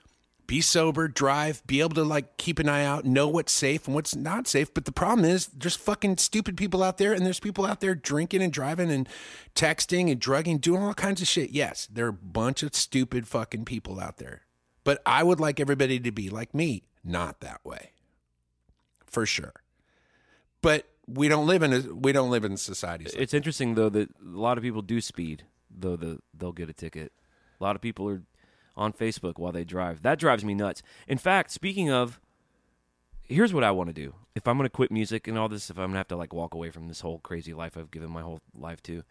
be 0.46 0.60
sober, 0.60 1.08
drive, 1.08 1.66
be 1.66 1.80
able 1.80 1.94
to 1.96 2.04
like 2.04 2.36
keep 2.36 2.58
an 2.58 2.68
eye 2.68 2.84
out, 2.84 3.04
know 3.04 3.28
what's 3.28 3.52
safe 3.52 3.86
and 3.86 3.94
what's 3.94 4.14
not 4.14 4.46
safe. 4.46 4.72
But 4.72 4.84
the 4.84 4.92
problem 4.92 5.24
is 5.24 5.48
there's 5.48 5.76
fucking 5.76 6.18
stupid 6.18 6.56
people 6.56 6.82
out 6.82 6.98
there 6.98 7.12
and 7.12 7.24
there's 7.24 7.40
people 7.40 7.66
out 7.66 7.80
there 7.80 7.94
drinking 7.94 8.42
and 8.42 8.52
driving 8.52 8.90
and 8.90 9.08
texting 9.54 10.10
and 10.10 10.20
drugging, 10.20 10.58
doing 10.58 10.82
all 10.82 10.94
kinds 10.94 11.20
of 11.20 11.28
shit. 11.28 11.50
Yes, 11.50 11.88
there 11.92 12.06
are 12.06 12.10
a 12.10 12.12
bunch 12.12 12.62
of 12.62 12.74
stupid 12.74 13.26
fucking 13.26 13.64
people 13.64 14.00
out 14.00 14.18
there. 14.18 14.42
But 14.84 15.02
I 15.04 15.22
would 15.22 15.40
like 15.40 15.58
everybody 15.58 15.98
to 16.00 16.12
be 16.12 16.30
like 16.30 16.54
me, 16.54 16.84
not 17.02 17.40
that 17.40 17.64
way. 17.64 17.90
For 19.04 19.26
sure. 19.26 19.54
But 20.62 20.88
we 21.06 21.28
don't 21.28 21.46
live 21.46 21.62
in 21.62 21.72
a 21.72 21.80
we 21.94 22.12
don't 22.12 22.30
live 22.30 22.44
in 22.44 22.56
societies. 22.56 23.12
Like 23.14 23.22
It's 23.22 23.34
interesting 23.34 23.74
though 23.74 23.88
that 23.90 24.10
a 24.10 24.38
lot 24.38 24.58
of 24.58 24.62
people 24.62 24.82
do 24.82 25.00
speed, 25.00 25.44
though 25.70 25.96
the 25.96 26.18
they'll 26.34 26.52
get 26.52 26.68
a 26.68 26.72
ticket. 26.72 27.12
A 27.60 27.64
lot 27.64 27.76
of 27.76 27.82
people 27.82 28.08
are 28.08 28.22
on 28.76 28.92
Facebook 28.92 29.38
while 29.38 29.52
they 29.52 29.64
drive. 29.64 30.02
That 30.02 30.18
drives 30.18 30.44
me 30.44 30.54
nuts. 30.54 30.82
In 31.08 31.18
fact, 31.18 31.50
speaking 31.50 31.90
of, 31.90 32.20
here's 33.22 33.54
what 33.54 33.64
I 33.64 33.70
want 33.70 33.88
to 33.88 33.94
do. 33.94 34.14
If 34.34 34.46
I'm 34.46 34.58
going 34.58 34.66
to 34.66 34.70
quit 34.70 34.92
music 34.92 35.26
and 35.26 35.38
all 35.38 35.48
this, 35.48 35.70
if 35.70 35.78
I'm 35.78 35.84
going 35.84 35.92
to 35.92 35.98
have 35.98 36.08
to 36.08 36.16
like 36.16 36.34
walk 36.34 36.54
away 36.54 36.70
from 36.70 36.88
this 36.88 37.00
whole 37.00 37.18
crazy 37.20 37.54
life 37.54 37.76
I've 37.76 37.90
given 37.90 38.10
my 38.10 38.22
whole 38.22 38.40
life 38.54 38.82
to, 38.84 39.02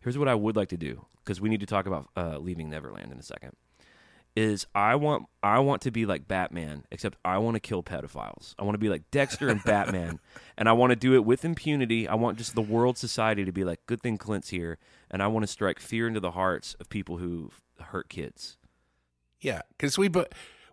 here's 0.00 0.18
what 0.18 0.28
I 0.28 0.34
would 0.34 0.56
like 0.56 0.68
to 0.70 0.76
do 0.76 1.06
because 1.24 1.40
we 1.40 1.48
need 1.48 1.60
to 1.60 1.66
talk 1.66 1.86
about 1.86 2.08
uh, 2.16 2.38
leaving 2.38 2.68
Neverland 2.68 3.12
in 3.12 3.18
a 3.18 3.22
second. 3.22 3.52
Is 4.36 4.66
I 4.72 4.94
want 4.94 5.26
I 5.42 5.58
want 5.58 5.82
to 5.82 5.90
be 5.90 6.06
like 6.06 6.28
Batman, 6.28 6.84
except 6.92 7.18
I 7.24 7.38
want 7.38 7.56
to 7.56 7.60
kill 7.60 7.82
pedophiles. 7.82 8.54
I 8.58 8.62
want 8.62 8.74
to 8.74 8.78
be 8.78 8.88
like 8.88 9.10
Dexter 9.10 9.48
and 9.48 9.62
Batman, 9.64 10.20
and 10.56 10.68
I 10.68 10.72
want 10.72 10.90
to 10.90 10.96
do 10.96 11.14
it 11.14 11.24
with 11.24 11.44
impunity. 11.44 12.06
I 12.06 12.14
want 12.14 12.38
just 12.38 12.54
the 12.54 12.62
world 12.62 12.98
society 12.98 13.44
to 13.44 13.52
be 13.52 13.64
like, 13.64 13.84
good 13.86 14.00
thing 14.00 14.16
Clint's 14.16 14.50
here, 14.50 14.78
and 15.10 15.22
I 15.22 15.26
want 15.26 15.42
to 15.42 15.48
strike 15.48 15.80
fear 15.80 16.06
into 16.06 16.20
the 16.20 16.32
hearts 16.32 16.76
of 16.78 16.88
people 16.88 17.18
who 17.18 17.50
hurt 17.80 18.08
kids. 18.08 18.58
Yeah, 19.40 19.62
because 19.70 19.98
we 19.98 20.06
bo- 20.08 20.26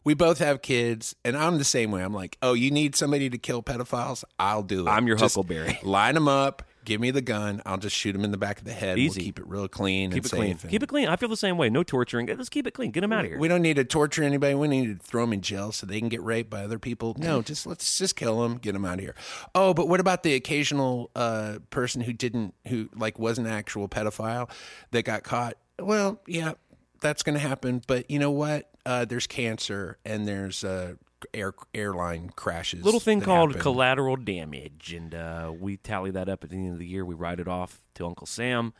we 0.03 0.13
both 0.13 0.37
have 0.37 0.61
kids, 0.61 1.15
and 1.25 1.35
I'm 1.35 1.57
the 1.57 1.63
same 1.63 1.91
way. 1.91 2.03
I'm 2.03 2.13
like, 2.13 2.37
oh, 2.41 2.53
you 2.53 2.69
need 2.69 2.95
somebody 2.95 3.29
to 3.31 3.37
kill 3.37 3.63
pedophiles? 3.63 4.23
I'll 4.37 4.63
do 4.63 4.85
it. 4.85 4.89
I'm 4.89 5.07
your 5.07 5.17
Just 5.17 5.35
Huckleberry. 5.35 5.79
Line 5.83 6.13
them 6.13 6.27
up. 6.27 6.63
Give 6.85 7.01
me 7.01 7.11
the 7.11 7.21
gun. 7.21 7.61
I'll 7.65 7.77
just 7.77 7.95
shoot 7.95 8.15
him 8.15 8.23
in 8.23 8.31
the 8.31 8.37
back 8.37 8.59
of 8.59 8.65
the 8.65 8.71
head. 8.73 8.97
Easy. 8.97 9.19
We'll 9.19 9.25
keep 9.25 9.39
it 9.39 9.47
real 9.47 9.67
clean 9.67 10.11
Keep 10.11 10.17
and 10.23 10.25
it 10.25 10.35
clean. 10.35 10.51
and- 10.61 10.69
Keep 10.71 10.83
it 10.83 10.87
clean. 10.87 11.07
I 11.07 11.15
feel 11.15 11.29
the 11.29 11.35
same 11.35 11.57
way. 11.57 11.69
No 11.69 11.83
torturing. 11.83 12.27
Let's 12.27 12.47
keep 12.49 12.67
it 12.67 12.71
clean. 12.75 12.91
Get 12.91 13.03
him 13.03 13.11
out 13.11 13.25
of 13.25 13.31
here. 13.31 13.39
We 13.39 13.47
don't 13.47 13.61
need 13.61 13.75
to 13.77 13.83
torture 13.83 14.23
anybody. 14.23 14.53
We 14.53 14.67
need 14.67 14.99
to 14.99 15.03
throw 15.05 15.23
them 15.23 15.33
in 15.33 15.41
jail 15.41 15.71
so 15.71 15.85
they 15.85 15.99
can 15.99 16.09
get 16.09 16.21
raped 16.23 16.49
by 16.49 16.63
other 16.63 16.79
people. 16.79 17.15
No, 17.17 17.41
just 17.41 17.65
let's 17.65 17.97
just 17.97 18.15
kill 18.15 18.41
them, 18.41 18.57
get 18.57 18.73
them 18.73 18.85
out 18.85 18.95
of 18.95 18.99
here. 19.01 19.15
Oh, 19.53 19.73
but 19.73 19.87
what 19.89 19.99
about 19.99 20.23
the 20.23 20.35
occasional 20.35 21.09
uh, 21.15 21.57
person 21.71 22.01
who 22.01 22.13
didn't, 22.13 22.53
who 22.67 22.89
like 22.95 23.17
was 23.19 23.37
an 23.39 23.47
actual 23.47 23.89
pedophile 23.89 24.49
that 24.91 25.03
got 25.03 25.23
caught? 25.23 25.55
Well, 25.79 26.21
yeah, 26.27 26.53
that's 27.01 27.23
going 27.23 27.33
to 27.33 27.39
happen. 27.45 27.81
But 27.87 28.09
you 28.09 28.19
know 28.19 28.31
what? 28.31 28.69
Uh, 28.85 29.03
there's 29.03 29.25
cancer 29.25 29.97
and 30.05 30.27
there's 30.27 30.63
uh, 30.63 30.93
air 31.33 31.53
airline 31.73 32.31
crashes. 32.35 32.83
little 32.83 32.99
thing 32.99 33.21
called 33.21 33.49
happen. 33.51 33.61
collateral 33.61 34.15
damage, 34.15 34.93
and 34.93 35.13
uh, 35.15 35.51
we 35.57 35.77
tally 35.77 36.11
that 36.11 36.29
up 36.29 36.43
at 36.43 36.49
the 36.49 36.55
end 36.57 36.73
of 36.73 36.79
the 36.79 36.87
year. 36.87 37.03
We 37.05 37.15
write 37.15 37.39
it 37.39 37.47
off 37.47 37.81
to 37.95 38.05
Uncle 38.05 38.27
Sam. 38.27 38.73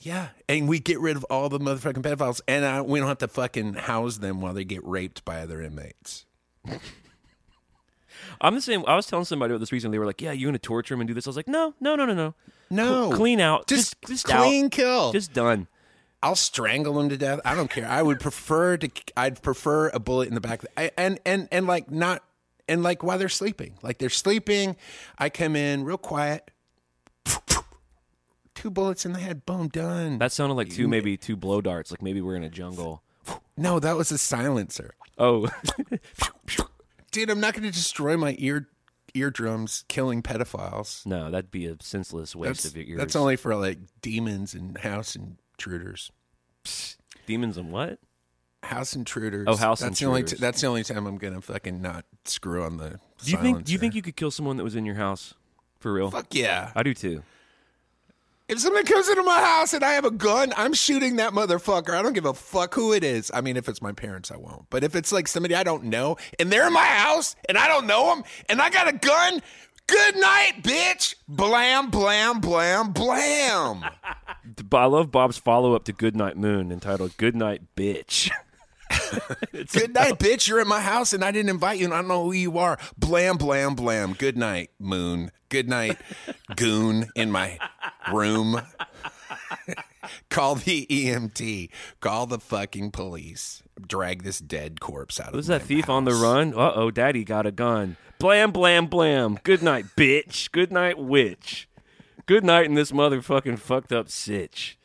Yeah, 0.00 0.28
and 0.48 0.68
we 0.68 0.80
get 0.80 1.00
rid 1.00 1.16
of 1.16 1.24
all 1.30 1.48
the 1.48 1.58
motherfucking 1.58 2.02
pedophiles, 2.02 2.40
and 2.46 2.64
uh, 2.64 2.84
we 2.86 2.98
don't 2.98 3.08
have 3.08 3.18
to 3.18 3.28
fucking 3.28 3.74
house 3.74 4.18
them 4.18 4.40
while 4.42 4.52
they 4.52 4.64
get 4.64 4.84
raped 4.84 5.24
by 5.24 5.40
other 5.40 5.62
inmates. 5.62 6.26
I'm 8.40 8.54
the 8.54 8.60
same. 8.60 8.84
I 8.86 8.96
was 8.96 9.06
telling 9.06 9.24
somebody 9.24 9.52
about 9.52 9.60
this 9.60 9.72
recently. 9.72 9.94
They 9.96 9.98
were 10.00 10.06
like, 10.06 10.20
"Yeah, 10.20 10.32
you're 10.32 10.48
going 10.48 10.54
to 10.54 10.58
torture 10.58 10.94
him 10.94 11.00
and 11.00 11.08
do 11.08 11.14
this?" 11.14 11.26
I 11.26 11.30
was 11.30 11.36
like, 11.36 11.48
"No, 11.48 11.74
no, 11.80 11.96
no, 11.96 12.04
no, 12.04 12.14
no. 12.14 12.34
No, 12.70 13.06
Cl- 13.08 13.16
clean 13.16 13.40
out. 13.40 13.66
just, 13.66 14.00
Just- 14.02 14.24
just 14.24 14.26
clean 14.26 14.66
out. 14.66 14.70
kill. 14.70 15.12
Just 15.12 15.32
done." 15.32 15.68
I'll 16.24 16.34
strangle 16.36 16.94
them 16.94 17.10
to 17.10 17.16
death. 17.18 17.40
I 17.44 17.54
don't 17.54 17.70
care. 17.70 17.86
I 17.86 18.02
would 18.02 18.18
prefer 18.18 18.78
to. 18.78 18.88
I'd 19.16 19.42
prefer 19.42 19.90
a 19.90 20.00
bullet 20.00 20.28
in 20.28 20.34
the 20.34 20.40
back. 20.40 20.64
I, 20.76 20.90
and 20.96 21.20
and 21.26 21.48
and 21.52 21.66
like 21.66 21.90
not 21.90 22.24
and 22.66 22.82
like 22.82 23.02
while 23.02 23.18
they're 23.18 23.28
sleeping, 23.28 23.74
like 23.82 23.98
they're 23.98 24.08
sleeping, 24.08 24.74
I 25.18 25.28
come 25.28 25.54
in 25.54 25.84
real 25.84 25.98
quiet. 25.98 26.50
Two 28.54 28.70
bullets 28.70 29.04
in 29.04 29.12
the 29.12 29.18
head. 29.18 29.44
Boom, 29.44 29.68
done. 29.68 30.18
That 30.18 30.32
sounded 30.32 30.54
like 30.54 30.70
two, 30.70 30.88
maybe 30.88 31.16
two 31.16 31.36
blow 31.36 31.60
darts. 31.60 31.90
Like 31.90 32.00
maybe 32.02 32.20
we're 32.22 32.36
in 32.36 32.44
a 32.44 32.48
jungle. 32.48 33.02
no, 33.56 33.78
that 33.80 33.96
was 33.96 34.10
a 34.12 34.16
silencer, 34.18 34.94
Oh, 35.18 35.48
dude. 37.10 37.30
I'm 37.30 37.40
not 37.40 37.52
going 37.54 37.64
to 37.64 37.70
destroy 37.70 38.16
my 38.16 38.34
ear 38.38 38.68
eardrums 39.12 39.84
killing 39.88 40.22
pedophiles. 40.22 41.04
no, 41.06 41.30
that'd 41.30 41.50
be 41.50 41.66
a 41.66 41.76
senseless 41.80 42.34
waste 42.34 42.62
That's, 42.62 42.64
of 42.66 42.76
your 42.76 42.86
ears. 42.86 42.98
that's 42.98 43.16
only 43.16 43.36
for 43.36 43.54
like 43.56 43.78
demons 44.02 44.54
and 44.54 44.76
house 44.78 45.14
intruders. 45.54 46.10
demons 47.26 47.56
and 47.56 47.72
what? 47.72 47.98
House 48.62 48.96
intruders. 48.96 49.46
Oh, 49.48 49.56
house 49.56 49.80
that's 49.80 49.98
The 49.98 50.06
only 50.06 50.22
t- 50.22 50.36
that's 50.36 50.60
the 50.60 50.66
only 50.66 50.84
time 50.84 51.06
I'm 51.06 51.18
gonna 51.18 51.40
fucking 51.40 51.82
not 51.82 52.06
screw 52.24 52.64
on 52.64 52.78
the. 52.78 52.98
Do 53.22 53.30
you 53.30 53.36
think? 53.38 53.64
Do 53.64 53.72
you 53.72 53.78
think 53.78 53.94
you 53.94 54.02
could 54.02 54.16
kill 54.16 54.30
someone 54.30 54.56
that 54.56 54.64
was 54.64 54.74
in 54.74 54.86
your 54.86 54.94
house? 54.94 55.34
For 55.80 55.92
real? 55.92 56.10
Fuck 56.10 56.34
yeah! 56.34 56.72
I 56.74 56.82
do 56.82 56.94
too. 56.94 57.22
If 58.46 58.60
someone 58.60 58.84
comes 58.84 59.08
into 59.08 59.22
my 59.22 59.40
house 59.40 59.72
and 59.72 59.82
I 59.82 59.92
have 59.92 60.04
a 60.04 60.10
gun, 60.10 60.52
I'm 60.56 60.74
shooting 60.74 61.16
that 61.16 61.32
motherfucker. 61.32 61.90
I 61.94 62.02
don't 62.02 62.12
give 62.12 62.26
a 62.26 62.34
fuck 62.34 62.74
who 62.74 62.92
it 62.92 63.02
is. 63.02 63.30
I 63.32 63.40
mean, 63.40 63.56
if 63.56 63.70
it's 63.70 63.80
my 63.80 63.92
parents, 63.92 64.30
I 64.30 64.36
won't. 64.36 64.68
But 64.68 64.84
if 64.84 64.94
it's 64.94 65.12
like 65.12 65.28
somebody 65.28 65.54
I 65.54 65.62
don't 65.62 65.84
know 65.84 66.18
and 66.38 66.52
they're 66.52 66.66
in 66.66 66.72
my 66.74 66.84
house 66.84 67.36
and 67.48 67.56
I 67.56 67.68
don't 67.68 67.86
know 67.86 68.14
them 68.14 68.24
and 68.50 68.60
I 68.60 68.68
got 68.68 68.86
a 68.86 68.92
gun, 68.92 69.40
good 69.86 70.16
night, 70.16 70.62
bitch. 70.62 71.14
Blam, 71.28 71.90
blam, 71.90 72.40
blam, 72.40 72.92
blam. 72.92 73.84
I 74.72 74.84
love 74.86 75.10
Bob's 75.10 75.38
follow 75.38 75.74
up 75.74 75.84
to 75.84 75.92
Good 75.92 76.16
Night 76.16 76.36
Moon 76.36 76.70
entitled 76.70 77.16
Good 77.16 77.36
Night, 77.36 77.62
Bitch. 77.76 78.30
Good 79.72 79.94
night, 79.94 80.18
bitch. 80.18 80.46
You're 80.48 80.60
at 80.60 80.66
my 80.66 80.80
house 80.80 81.12
and 81.12 81.24
I 81.24 81.30
didn't 81.30 81.48
invite 81.48 81.78
you 81.78 81.86
and 81.86 81.94
I 81.94 81.98
don't 81.98 82.08
know 82.08 82.24
who 82.24 82.32
you 82.32 82.58
are. 82.58 82.78
Blam, 82.98 83.36
blam, 83.36 83.74
blam. 83.74 84.12
Good 84.12 84.36
night, 84.36 84.70
moon. 84.78 85.30
Good 85.48 85.68
night, 85.68 85.98
goon 86.56 87.06
in 87.14 87.30
my 87.30 87.58
room. 88.12 88.60
Call 90.30 90.56
the 90.56 90.86
EMT. 90.90 91.70
Call 92.00 92.26
the 92.26 92.38
fucking 92.38 92.90
police. 92.90 93.62
Drag 93.80 94.22
this 94.22 94.38
dead 94.38 94.80
corpse 94.80 95.18
out 95.20 95.28
of 95.28 95.34
Who's 95.34 95.46
that 95.46 95.62
thief 95.62 95.88
on 95.88 96.04
the 96.04 96.14
run? 96.14 96.54
Uh 96.54 96.72
oh, 96.74 96.90
daddy 96.90 97.24
got 97.24 97.46
a 97.46 97.52
gun. 97.52 97.96
Blam, 98.24 98.52
blam, 98.52 98.86
blam. 98.86 99.38
Good 99.42 99.62
night, 99.62 99.84
bitch. 99.98 100.50
Good 100.50 100.72
night, 100.72 100.96
witch. 100.96 101.68
Good 102.24 102.42
night 102.42 102.64
in 102.64 102.72
this 102.72 102.90
motherfucking 102.90 103.58
fucked 103.58 103.92
up 103.92 104.08
sitch. 104.08 104.78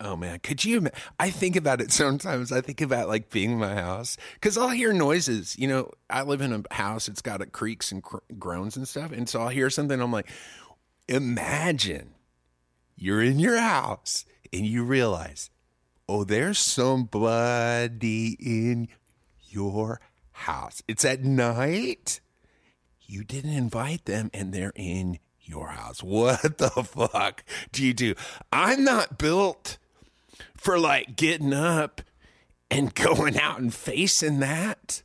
Oh 0.00 0.16
man, 0.16 0.40
could 0.40 0.64
you? 0.64 0.88
I 1.20 1.30
think 1.30 1.54
about 1.54 1.80
it 1.80 1.92
sometimes. 1.92 2.50
I 2.50 2.60
think 2.60 2.80
about 2.80 3.06
like 3.06 3.30
being 3.30 3.52
in 3.52 3.58
my 3.60 3.76
house 3.76 4.16
because 4.34 4.58
I'll 4.58 4.70
hear 4.70 4.92
noises. 4.92 5.56
You 5.56 5.68
know, 5.68 5.92
I 6.10 6.22
live 6.22 6.40
in 6.40 6.52
a 6.52 6.74
house. 6.74 7.06
It's 7.06 7.22
got 7.22 7.40
a 7.40 7.46
creaks 7.46 7.92
and 7.92 8.02
cr- 8.02 8.16
groans 8.40 8.76
and 8.76 8.88
stuff, 8.88 9.12
and 9.12 9.28
so 9.28 9.42
I'll 9.42 9.48
hear 9.48 9.70
something. 9.70 10.00
I'm 10.00 10.10
like, 10.10 10.28
imagine 11.06 12.14
you're 12.96 13.22
in 13.22 13.38
your 13.38 13.60
house 13.60 14.24
and 14.52 14.66
you 14.66 14.82
realize, 14.82 15.48
oh, 16.08 16.24
there's 16.24 16.58
somebody 16.58 18.36
in 18.40 18.88
your 19.48 20.00
house. 20.32 20.82
It's 20.88 21.04
at 21.04 21.22
night. 21.22 22.18
You 23.12 23.24
didn't 23.24 23.52
invite 23.52 24.06
them, 24.06 24.30
and 24.32 24.54
they're 24.54 24.72
in 24.74 25.18
your 25.42 25.68
house. 25.68 26.02
What 26.02 26.56
the 26.56 26.70
fuck 26.70 27.44
do 27.70 27.84
you 27.84 27.92
do? 27.92 28.14
I'm 28.50 28.84
not 28.84 29.18
built 29.18 29.76
for 30.56 30.78
like 30.78 31.14
getting 31.14 31.52
up 31.52 32.00
and 32.70 32.94
going 32.94 33.38
out 33.38 33.58
and 33.60 33.72
facing 33.72 34.40
that. 34.40 35.02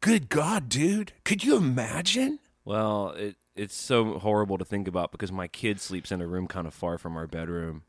Good 0.00 0.30
God, 0.30 0.70
dude. 0.70 1.12
Could 1.24 1.44
you 1.44 1.58
imagine? 1.58 2.38
Well, 2.64 3.10
it 3.10 3.36
it's 3.54 3.74
so 3.74 4.18
horrible 4.20 4.56
to 4.56 4.64
think 4.64 4.88
about 4.88 5.12
because 5.12 5.30
my 5.30 5.48
kid 5.48 5.82
sleeps 5.82 6.10
in 6.10 6.22
a 6.22 6.26
room 6.26 6.46
kind 6.46 6.66
of 6.66 6.72
far 6.72 6.96
from 6.96 7.14
our 7.18 7.26
bedroom. 7.26 7.82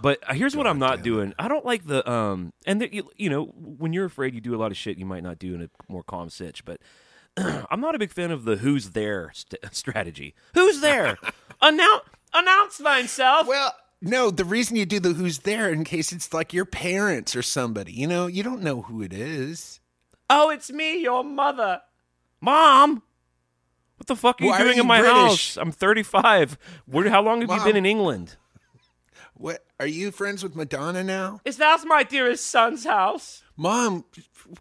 But 0.00 0.20
here's 0.30 0.54
what 0.54 0.68
I'm 0.68 0.78
not 0.78 1.02
doing. 1.02 1.34
I 1.40 1.48
don't 1.48 1.64
like 1.64 1.86
the 1.88 2.08
um, 2.08 2.52
and 2.66 2.80
the, 2.80 2.94
you, 2.94 3.10
you 3.16 3.30
know 3.30 3.46
when 3.46 3.92
you're 3.92 4.04
afraid, 4.04 4.32
you 4.32 4.40
do 4.40 4.54
a 4.54 4.58
lot 4.58 4.70
of 4.70 4.76
shit 4.76 4.96
you 4.96 5.06
might 5.06 5.24
not 5.24 5.40
do 5.40 5.56
in 5.56 5.62
a 5.62 5.70
more 5.88 6.04
calm 6.04 6.30
sitch. 6.30 6.64
But 6.64 6.80
I'm 7.70 7.80
not 7.80 7.94
a 7.94 7.98
big 7.98 8.12
fan 8.12 8.30
of 8.30 8.44
the 8.44 8.56
"who's 8.56 8.90
there" 8.90 9.30
st- 9.34 9.62
strategy. 9.72 10.34
Who's 10.54 10.80
there? 10.80 11.18
announce 11.60 12.02
announce 12.32 12.76
thyself. 12.76 13.46
Well, 13.46 13.74
no, 14.02 14.30
the 14.30 14.44
reason 14.44 14.76
you 14.76 14.86
do 14.86 15.00
the 15.00 15.12
who's 15.14 15.40
there 15.40 15.70
in 15.70 15.84
case 15.84 16.12
it's 16.12 16.32
like 16.34 16.52
your 16.52 16.64
parents 16.66 17.34
or 17.34 17.42
somebody. 17.42 17.92
You 17.92 18.06
know, 18.06 18.26
you 18.26 18.42
don't 18.42 18.62
know 18.62 18.82
who 18.82 19.02
it 19.02 19.12
is. 19.12 19.80
Oh, 20.28 20.50
it's 20.50 20.70
me, 20.70 21.00
your 21.00 21.22
mother. 21.24 21.80
Mom, 22.40 23.02
what 23.96 24.06
the 24.06 24.16
fuck 24.16 24.40
are 24.42 24.44
Why 24.44 24.48
you 24.48 24.54
are 24.54 24.64
doing 24.64 24.76
you 24.76 24.82
in 24.82 24.88
my 24.88 25.00
British? 25.00 25.14
house? 25.16 25.56
I'm 25.56 25.72
35. 25.72 26.58
Where, 26.86 27.08
how 27.08 27.22
long 27.22 27.40
have 27.40 27.50
you 27.50 27.64
been 27.64 27.76
in 27.76 27.86
England? 27.86 28.36
What 29.38 29.66
are 29.78 29.86
you 29.86 30.12
friends 30.12 30.42
with 30.42 30.56
Madonna 30.56 31.04
now? 31.04 31.40
Is 31.44 31.58
that 31.58 31.82
my 31.84 32.02
dearest 32.02 32.46
son's 32.46 32.84
house? 32.84 33.42
Mom, 33.54 34.06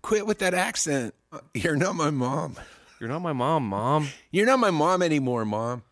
quit 0.01 0.27
with 0.27 0.39
that 0.39 0.53
accent. 0.53 1.15
Uh, 1.31 1.39
you're 1.53 1.77
not 1.77 1.95
my 1.95 2.09
mom. 2.09 2.57
You're 2.99 3.09
not 3.09 3.19
my 3.19 3.31
mom, 3.31 3.67
mom. 3.69 4.09
You're 4.31 4.45
not 4.45 4.59
my 4.59 4.71
mom 4.71 5.01
anymore, 5.01 5.45
mom. 5.45 5.83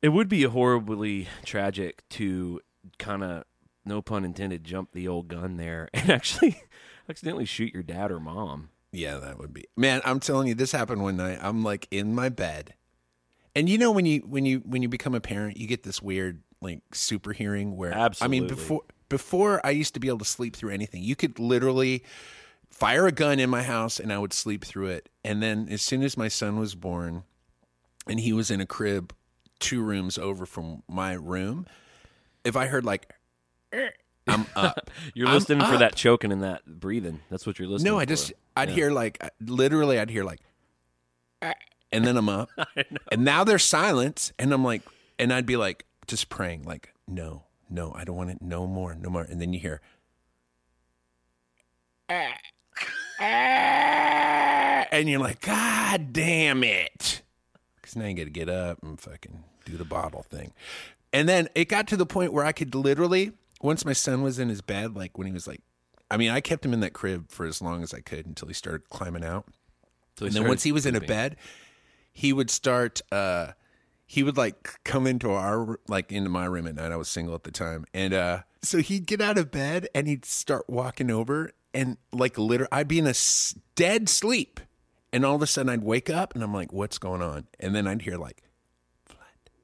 It 0.00 0.08
would 0.08 0.28
be 0.28 0.44
horribly 0.44 1.28
tragic 1.44 2.08
to 2.10 2.60
kind 2.98 3.22
of, 3.22 3.44
no 3.84 4.00
pun 4.00 4.24
intended, 4.24 4.64
jump 4.64 4.92
the 4.92 5.06
old 5.06 5.28
gun 5.28 5.58
there 5.58 5.90
and 5.94 6.08
actually 6.08 6.62
accidentally 7.10 7.44
shoot 7.44 7.74
your 7.74 7.82
dad 7.82 8.10
or 8.10 8.20
mom. 8.20 8.70
Yeah, 8.90 9.18
that 9.18 9.38
would 9.38 9.52
be. 9.52 9.64
Man, 9.76 10.00
I'm 10.04 10.20
telling 10.20 10.48
you, 10.48 10.54
this 10.54 10.72
happened 10.72 11.02
one 11.02 11.18
night. 11.18 11.40
I'm 11.42 11.62
like 11.62 11.88
in 11.90 12.14
my 12.14 12.30
bed, 12.30 12.72
and 13.54 13.68
you 13.68 13.76
know 13.76 13.90
when 13.90 14.06
you 14.06 14.20
when 14.20 14.46
you 14.46 14.60
when 14.60 14.80
you 14.80 14.88
become 14.88 15.14
a 15.14 15.20
parent, 15.20 15.58
you 15.58 15.66
get 15.66 15.82
this 15.82 16.00
weird 16.00 16.42
like 16.60 16.80
super 16.92 17.32
hearing 17.32 17.76
where 17.76 17.94
I 18.20 18.28
mean 18.28 18.46
before 18.46 18.82
before 19.08 19.64
I 19.64 19.70
used 19.70 19.94
to 19.94 20.00
be 20.00 20.08
able 20.08 20.18
to 20.18 20.24
sleep 20.24 20.56
through 20.56 20.70
anything. 20.70 21.02
You 21.02 21.16
could 21.16 21.38
literally 21.38 22.02
fire 22.70 23.06
a 23.06 23.12
gun 23.12 23.38
in 23.38 23.48
my 23.48 23.62
house 23.62 24.00
and 24.00 24.12
I 24.12 24.18
would 24.18 24.32
sleep 24.32 24.64
through 24.64 24.88
it. 24.88 25.08
And 25.24 25.42
then 25.42 25.68
as 25.70 25.82
soon 25.82 26.02
as 26.02 26.16
my 26.16 26.28
son 26.28 26.58
was 26.58 26.74
born, 26.74 27.24
and 28.06 28.20
he 28.20 28.32
was 28.32 28.50
in 28.50 28.60
a 28.60 28.66
crib 28.66 29.12
two 29.58 29.82
rooms 29.82 30.18
over 30.18 30.46
from 30.46 30.82
my 30.88 31.12
room, 31.12 31.66
if 32.44 32.56
I 32.56 32.66
heard 32.66 32.84
like. 32.84 33.12
"Er," 33.74 33.92
I'm 34.28 34.46
up. 34.56 34.90
You're 35.14 35.28
I'm 35.28 35.34
listening 35.34 35.66
for 35.66 35.78
that 35.78 35.94
choking 35.94 36.32
and 36.32 36.42
that 36.42 36.64
breathing. 36.66 37.20
That's 37.30 37.46
what 37.46 37.58
you're 37.58 37.68
listening 37.68 37.90
for. 37.90 37.94
No, 37.94 37.98
I 37.98 38.04
for. 38.04 38.08
just 38.08 38.32
I'd 38.56 38.70
hear 38.70 38.90
like 38.90 39.22
literally 39.40 39.98
I'd 39.98 40.10
hear 40.10 40.24
like 40.24 40.40
"Ah," 41.42 41.54
and 41.92 42.04
then 42.06 42.16
I'm 42.16 42.28
up. 42.28 42.50
And 43.12 43.24
now 43.24 43.44
there's 43.44 43.64
silence 43.64 44.32
and 44.38 44.52
I'm 44.52 44.64
like 44.64 44.82
and 45.18 45.32
I'd 45.32 45.46
be 45.46 45.56
like 45.56 45.84
just 46.06 46.28
praying 46.28 46.62
like 46.64 46.92
no, 47.08 47.44
no, 47.70 47.92
I 47.94 48.04
don't 48.04 48.16
want 48.16 48.30
it 48.30 48.42
no 48.42 48.66
more, 48.66 48.94
no 48.94 49.08
more. 49.10 49.22
And 49.22 49.40
then 49.40 49.52
you 49.52 49.60
hear 49.60 49.80
"Ah, 52.08 52.36
ah," 53.20 54.86
and 54.92 55.08
you're 55.08 55.20
like 55.20 55.40
god 55.40 56.12
damn 56.12 56.62
it. 56.64 57.22
Cuz 57.82 57.96
now 57.96 58.06
you 58.06 58.14
got 58.14 58.24
to 58.24 58.30
get 58.30 58.48
up 58.48 58.82
and 58.82 59.00
fucking 59.00 59.44
do 59.64 59.76
the 59.76 59.84
bottle 59.84 60.22
thing. 60.22 60.52
And 61.12 61.28
then 61.28 61.48
it 61.54 61.66
got 61.68 61.86
to 61.88 61.96
the 61.96 62.06
point 62.06 62.32
where 62.32 62.44
I 62.44 62.52
could 62.52 62.74
literally 62.74 63.32
once 63.60 63.84
my 63.84 63.92
son 63.92 64.22
was 64.22 64.38
in 64.38 64.48
his 64.48 64.60
bed 64.60 64.94
like 64.96 65.16
when 65.18 65.26
he 65.26 65.32
was 65.32 65.46
like 65.46 65.60
I 66.08 66.16
mean, 66.16 66.30
I 66.30 66.40
kept 66.40 66.64
him 66.64 66.72
in 66.72 66.78
that 66.80 66.92
crib 66.92 67.30
for 67.32 67.46
as 67.46 67.60
long 67.60 67.82
as 67.82 67.92
I 67.92 67.98
could 68.00 68.26
until 68.26 68.46
he 68.46 68.54
started 68.54 68.88
climbing 68.90 69.24
out. 69.24 69.46
So 70.18 70.26
And 70.26 70.34
then 70.34 70.46
once 70.46 70.62
he 70.62 70.70
was 70.70 70.86
in 70.86 70.94
a 70.94 71.00
bed, 71.00 71.36
he 72.12 72.32
would 72.32 72.48
start. 72.50 73.00
uh 73.10 73.52
He 74.06 74.22
would 74.22 74.36
like 74.36 74.78
come 74.84 75.06
into 75.06 75.30
our 75.30 75.78
like 75.88 76.12
into 76.12 76.30
my 76.30 76.44
room 76.44 76.66
at 76.66 76.76
night. 76.76 76.92
I 76.92 76.96
was 76.96 77.08
single 77.08 77.34
at 77.34 77.42
the 77.44 77.50
time, 77.50 77.84
and 77.92 78.14
uh 78.14 78.42
so 78.62 78.78
he'd 78.78 79.06
get 79.06 79.20
out 79.20 79.38
of 79.38 79.50
bed 79.50 79.88
and 79.94 80.06
he'd 80.08 80.24
start 80.24 80.68
walking 80.68 81.10
over 81.10 81.50
and 81.74 81.96
like 82.12 82.38
literally, 82.38 82.68
I'd 82.72 82.88
be 82.88 82.98
in 82.98 83.06
a 83.06 83.10
s- 83.10 83.54
dead 83.74 84.08
sleep, 84.08 84.60
and 85.12 85.24
all 85.24 85.34
of 85.36 85.42
a 85.42 85.46
sudden 85.46 85.70
I'd 85.70 85.84
wake 85.84 86.08
up 86.08 86.34
and 86.34 86.42
I'm 86.42 86.54
like, 86.54 86.72
"What's 86.72 86.98
going 86.98 87.20
on?" 87.20 87.46
And 87.60 87.74
then 87.74 87.86
I'd 87.86 88.02
hear 88.02 88.16
like, 88.16 88.42
"Flat, 89.04 89.18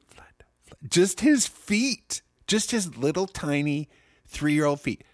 flat, 0.09 0.43
flat," 0.63 0.91
just 0.91 1.21
his 1.21 1.47
feet, 1.47 2.21
just 2.47 2.71
his 2.71 2.97
little 2.97 3.27
tiny 3.27 3.89
three 4.27 4.55
year 4.55 4.65
old 4.67 4.81
feet 4.81 5.05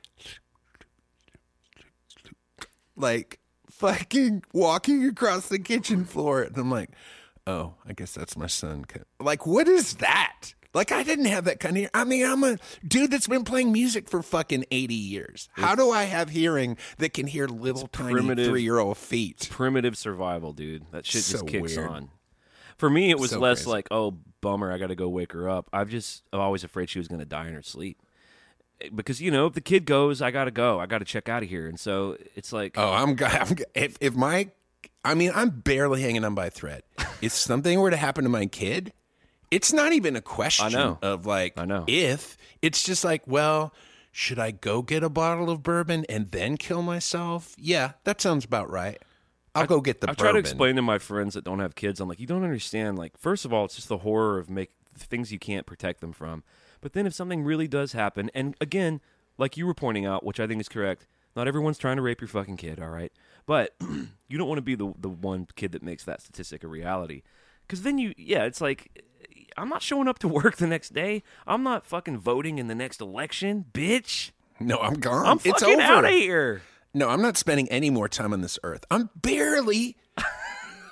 like 2.97 3.39
fucking 3.71 4.43
walking 4.53 5.05
across 5.07 5.49
the 5.49 5.59
kitchen 5.59 6.05
floor. 6.05 6.43
And 6.43 6.57
I'm 6.57 6.71
like, 6.71 6.91
oh, 7.49 7.75
I 7.87 7.93
guess 7.95 8.13
that's 8.13 8.37
my 8.37 8.47
son. 8.47 8.85
Like, 9.21 9.47
what 9.47 9.67
is 9.69 9.95
that? 9.97 10.55
Like, 10.75 10.93
I 10.93 11.03
didn't 11.03 11.25
have 11.25 11.45
that 11.47 11.61
kind 11.61 11.79
of. 11.79 11.89
I 11.95 12.05
mean, 12.05 12.25
I'm 12.27 12.45
a 12.45 12.59
dude 12.87 13.11
that's 13.11 13.27
been 13.27 13.43
playing 13.45 13.73
music 13.73 14.09
for 14.09 14.23
fucking 14.23 14.67
80 14.71 14.95
years. 14.95 15.49
How 15.55 15.75
do 15.75 15.91
I 15.91 16.05
have 16.05 16.29
hearing 16.29 16.77
that 16.99 17.15
can 17.15 17.27
hear 17.27 17.47
little 17.49 17.89
tiny 17.89 18.35
three 18.45 18.63
year 18.63 18.79
old 18.79 18.99
feet? 18.99 19.49
primitive 19.51 19.97
survival, 19.97 20.53
dude. 20.53 20.85
That 20.93 21.07
shit 21.07 21.23
So 21.23 21.33
just 21.39 21.47
kicks 21.47 21.75
weird. 21.77 21.91
on. 21.91 22.11
For 22.77 22.91
me, 22.91 23.11
it 23.11 23.19
was 23.19 23.31
So 23.31 23.41
less 23.41 23.61
crazy. 23.61 23.71
like, 23.71 23.89
oh, 23.91 24.19
bummer, 24.43 24.71
I 24.71 24.79
got 24.79 24.89
to 24.89 24.95
go 24.95 25.09
wake 25.09 25.33
her 25.33 25.49
up. 25.49 25.69
I've 25.73 25.89
just, 25.89 26.23
I'm 26.33 26.39
always 26.41 26.63
afraid 26.63 26.91
she 26.91 26.99
was 27.01 27.09
going 27.09 27.19
to 27.21 27.27
die 27.27 27.49
in 27.49 27.55
her 27.55 27.63
sleep. 27.63 28.01
Eh, 28.81 28.91
because, 28.95 29.21
you 29.23 29.31
know, 29.33 29.47
if 29.47 29.55
the 29.55 29.61
kid 29.63 29.85
goes, 29.87 30.21
I 30.23 30.31
got 30.31 30.45
to 30.45 30.51
go. 30.53 30.79
I 30.79 30.87
got 30.87 30.99
to 30.99 31.05
check 31.05 31.29
out 31.31 31.43
of 31.43 31.49
here. 31.49 31.67
And 31.67 31.81
so 31.81 32.17
it's 32.37 32.53
like, 32.53 32.75
Oh, 32.79 32.93
I'm, 32.93 33.17
I'm 33.27 33.57
if, 33.75 33.97
if 34.01 34.15
my, 34.15 34.51
I 35.05 35.15
mean, 35.15 35.33
I'm 35.35 35.51
barely 35.51 36.03
hanging 36.03 36.25
on 36.25 36.35
by 36.35 36.47
a 36.47 36.51
thread. 36.51 36.83
if 37.23 37.33
something 37.33 37.79
were 37.81 37.91
to 37.91 37.97
happen 37.97 38.25
to 38.25 38.31
my 38.31 38.47
kid, 38.47 38.93
it's 39.51 39.73
not 39.73 39.93
even 39.93 40.17
a 40.17 40.21
question 40.21 40.67
I 40.67 40.69
know. 40.71 40.99
of 41.03 41.27
like, 41.27 41.59
I 41.59 41.65
know. 41.65 41.85
if 41.87 42.37
it's 42.63 42.83
just 42.83 43.05
like, 43.05 43.23
well, 43.27 43.73
should 44.13 44.39
I 44.39 44.51
go 44.51 44.83
get 44.83 45.03
a 45.03 45.09
bottle 45.09 45.51
of 45.51 45.63
bourbon 45.63 46.05
and 46.09 46.31
then 46.31 46.57
kill 46.57 46.83
myself? 46.83 47.55
Yeah, 47.59 47.93
that 48.05 48.21
sounds 48.21 48.45
about 48.45 48.71
right. 48.71 49.01
I'll 49.55 49.67
go 49.67 49.81
get 49.81 50.01
the 50.01 50.09
I 50.09 50.13
bourbon. 50.13 50.25
try 50.25 50.33
to 50.33 50.39
explain 50.39 50.77
to 50.77 50.83
my 50.83 50.99
friends 50.99 51.35
that 51.35 51.45
don't 51.45 51.59
have 51.59 51.75
kids. 51.75 52.01
I'm 52.01 52.09
like, 52.09 52.21
you 52.21 52.27
don't 52.27 52.45
understand. 52.45 52.99
Like, 52.99 53.17
first 53.17 53.45
of 53.45 53.53
all, 53.53 53.65
it's 53.65 53.77
just 53.77 53.89
the 53.89 53.99
horror 53.99 54.39
of 54.39 54.51
make 54.51 54.71
things 54.97 55.33
you 55.33 55.39
can't 55.39 55.67
protect 55.67 56.01
them 56.01 56.13
from. 56.13 56.43
But 56.81 56.93
then 56.93 57.07
if 57.07 57.15
something 57.15 57.43
really 57.43 57.67
does 57.67 57.93
happen, 57.93 58.31
and 58.35 58.55
again, 58.61 59.01
like 59.37 59.57
you 59.57 59.67
were 59.67 59.75
pointing 59.75 60.07
out, 60.07 60.25
which 60.25 60.39
I 60.41 60.47
think 60.47 60.61
is 60.61 60.69
correct, 60.69 61.07
not 61.35 61.49
everyone's 61.49 61.79
trying 61.79 61.97
to 61.97 62.03
rape 62.03 62.21
your 62.21 62.29
fucking 62.29 62.57
kid. 62.57 62.81
All 62.81 62.91
right, 62.91 63.13
but 63.49 63.75
you 64.29 64.37
don't 64.39 64.47
want 64.47 64.59
to 64.59 64.63
be 64.63 64.77
the 64.77 64.93
the 64.97 65.09
one 65.09 65.49
kid 65.57 65.73
that 65.73 65.83
makes 65.83 66.05
that 66.05 66.21
statistic 66.21 66.63
a 66.63 66.69
reality. 66.69 67.23
Because 67.67 67.83
then 67.83 67.99
you, 67.99 68.15
yeah, 68.17 68.45
it's 68.45 68.61
like. 68.61 69.03
I'm 69.57 69.69
not 69.69 69.83
showing 69.83 70.07
up 70.07 70.21
to 70.21 70.29
work 70.29 70.59
the 70.59 70.69
next 70.69 70.91
day. 70.91 71.25
I'm 71.45 71.65
not 71.65 71.85
fucking 71.85 72.19
voting 72.19 72.61
in 72.61 72.69
the 72.69 72.77
next 72.77 73.01
election, 73.01 73.65
bitch. 73.73 74.31
No, 74.61 74.79
I'm 74.79 74.95
gone. 74.95 75.27
I'm 75.27 75.41
it's 75.43 75.63
fucking 75.63 75.81
over. 75.81 75.83
out 75.83 76.05
of 76.05 76.11
here. 76.13 76.63
No, 76.95 77.09
I'm 77.09 77.23
not 77.23 77.37
spending 77.37 77.69
any 77.69 77.91
more 77.91 78.09
time 78.09 78.33
on 78.33 78.41
this 78.41 78.57
earth. 78.63 78.85
I'm 78.89 79.11
barely. 79.17 79.97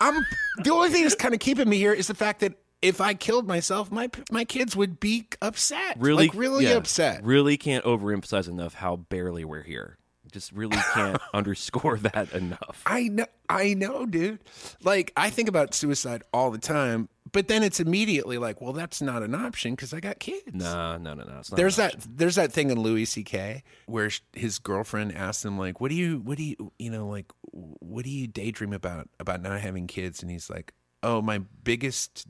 I'm 0.01 0.27
the 0.64 0.71
only 0.73 0.90
thing 0.90 1.03
that's 1.05 1.14
kind 1.25 1.33
of 1.33 1.38
keeping 1.38 1.69
me 1.69 1.77
here 1.77 1.92
is 1.92 2.09
the 2.09 2.14
fact 2.14 2.40
that 2.40 2.55
if 2.83 3.01
I 3.01 3.14
killed 3.14 3.47
myself, 3.47 3.92
my 3.92 4.11
my 4.33 4.45
kids 4.45 4.75
would 4.75 4.99
be 4.99 5.29
upset. 5.40 5.97
really, 6.01 6.29
like 6.29 6.35
really 6.35 6.64
yeah, 6.64 6.75
upset. 6.75 7.23
Really 7.25 7.57
can't 7.57 7.85
overemphasize 7.85 8.49
enough 8.49 8.75
how 8.75 8.97
barely 8.97 9.45
we're 9.45 9.62
here. 9.62 9.99
Just 10.37 10.53
really 10.53 10.77
can't 10.92 11.18
underscore 11.33 11.96
that 11.96 12.31
enough. 12.35 12.83
I 12.85 13.09
know, 13.09 13.25
I 13.49 13.72
know, 13.72 14.05
dude. 14.05 14.40
Like 14.83 15.11
I 15.16 15.31
think 15.31 15.49
about 15.49 15.72
suicide 15.72 16.22
all 16.31 16.51
the 16.51 16.59
time, 16.59 17.09
but 17.33 17.49
then 17.49 17.62
it's 17.62 17.81
immediately 17.81 18.37
like, 18.37 18.61
well, 18.61 18.75
that's 18.75 19.01
not 19.01 19.22
an 19.22 19.35
option 19.35 19.72
because 19.72 19.94
I 19.94 20.01
got 20.01 20.18
kids. 20.18 20.53
No, 20.53 20.99
no, 20.99 21.14
no, 21.14 21.25
no. 21.25 21.40
There's 21.53 21.77
that. 21.77 21.94
There's 22.07 22.35
that 22.35 22.53
thing 22.53 22.68
in 22.68 22.79
Louis 22.79 23.07
C.K. 23.07 23.62
where 23.87 24.11
his 24.35 24.59
girlfriend 24.59 25.16
asked 25.16 25.42
him 25.42 25.57
like, 25.59 25.81
"What 25.81 25.88
do 25.88 25.94
you, 25.94 26.18
what 26.18 26.37
do 26.37 26.44
you, 26.44 26.70
you 26.79 26.90
know, 26.90 27.09
like, 27.09 27.33
what 27.53 28.05
do 28.05 28.11
you 28.11 28.27
daydream 28.27 28.75
about 28.75 29.09
about 29.18 29.40
not 29.40 29.59
having 29.62 29.87
kids?" 29.87 30.20
And 30.20 30.31
he's 30.31 30.51
like, 30.51 30.75
"Oh, 31.03 31.22
my 31.22 31.38
biggest 31.64 32.27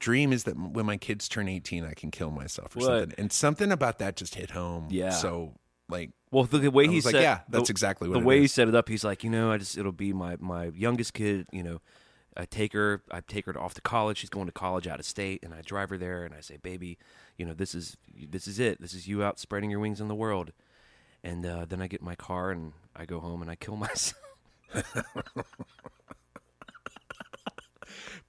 dream 0.00 0.32
is 0.32 0.42
that 0.44 0.58
when 0.58 0.84
my 0.84 0.96
kids 0.96 1.28
turn 1.28 1.46
18, 1.48 1.84
I 1.84 1.92
can 1.92 2.10
kill 2.10 2.32
myself 2.32 2.74
or 2.74 2.80
What? 2.80 2.86
something." 2.86 3.14
And 3.18 3.32
something 3.32 3.70
about 3.70 4.00
that 4.00 4.16
just 4.16 4.34
hit 4.34 4.50
home. 4.50 4.88
Yeah. 4.90 5.10
So 5.10 5.54
like, 5.88 6.10
Well, 6.30 6.44
the, 6.44 6.58
the 6.58 6.70
way 6.70 6.86
he 6.86 6.96
was 6.96 7.06
like, 7.06 7.12
said, 7.12 7.22
"Yeah, 7.22 7.40
that's 7.48 7.68
the, 7.68 7.72
exactly 7.72 8.08
what 8.08 8.18
the 8.18 8.24
way 8.24 8.40
he 8.40 8.46
set 8.46 8.68
it 8.68 8.74
up. 8.74 8.88
He's 8.88 9.04
like, 9.04 9.24
you 9.24 9.30
know, 9.30 9.50
I 9.50 9.58
just 9.58 9.76
it'll 9.76 9.92
be 9.92 10.12
my 10.12 10.36
my 10.38 10.66
youngest 10.66 11.12
kid. 11.14 11.46
You 11.50 11.62
know, 11.62 11.80
I 12.36 12.44
take 12.44 12.72
her, 12.72 13.02
I 13.10 13.20
take 13.20 13.46
her 13.46 13.58
off 13.60 13.74
to 13.74 13.80
college. 13.80 14.18
She's 14.18 14.30
going 14.30 14.46
to 14.46 14.52
college 14.52 14.86
out 14.86 15.00
of 15.00 15.06
state, 15.06 15.42
and 15.42 15.52
I 15.52 15.62
drive 15.62 15.90
her 15.90 15.98
there, 15.98 16.24
and 16.24 16.34
I 16.34 16.40
say, 16.40 16.56
baby, 16.56 16.98
you 17.36 17.44
know, 17.44 17.52
this 17.52 17.74
is 17.74 17.96
this 18.28 18.46
is 18.46 18.60
it. 18.60 18.80
This 18.80 18.94
is 18.94 19.08
you 19.08 19.24
out 19.24 19.40
spreading 19.40 19.70
your 19.70 19.80
wings 19.80 20.00
in 20.00 20.08
the 20.08 20.14
world. 20.14 20.52
And 21.22 21.44
uh, 21.44 21.66
then 21.68 21.82
I 21.82 21.86
get 21.86 22.00
in 22.00 22.06
my 22.06 22.14
car 22.14 22.50
and 22.50 22.72
I 22.96 23.04
go 23.04 23.20
home 23.20 23.42
and 23.42 23.50
I 23.50 23.54
kill 23.54 23.76
myself. 23.76 24.20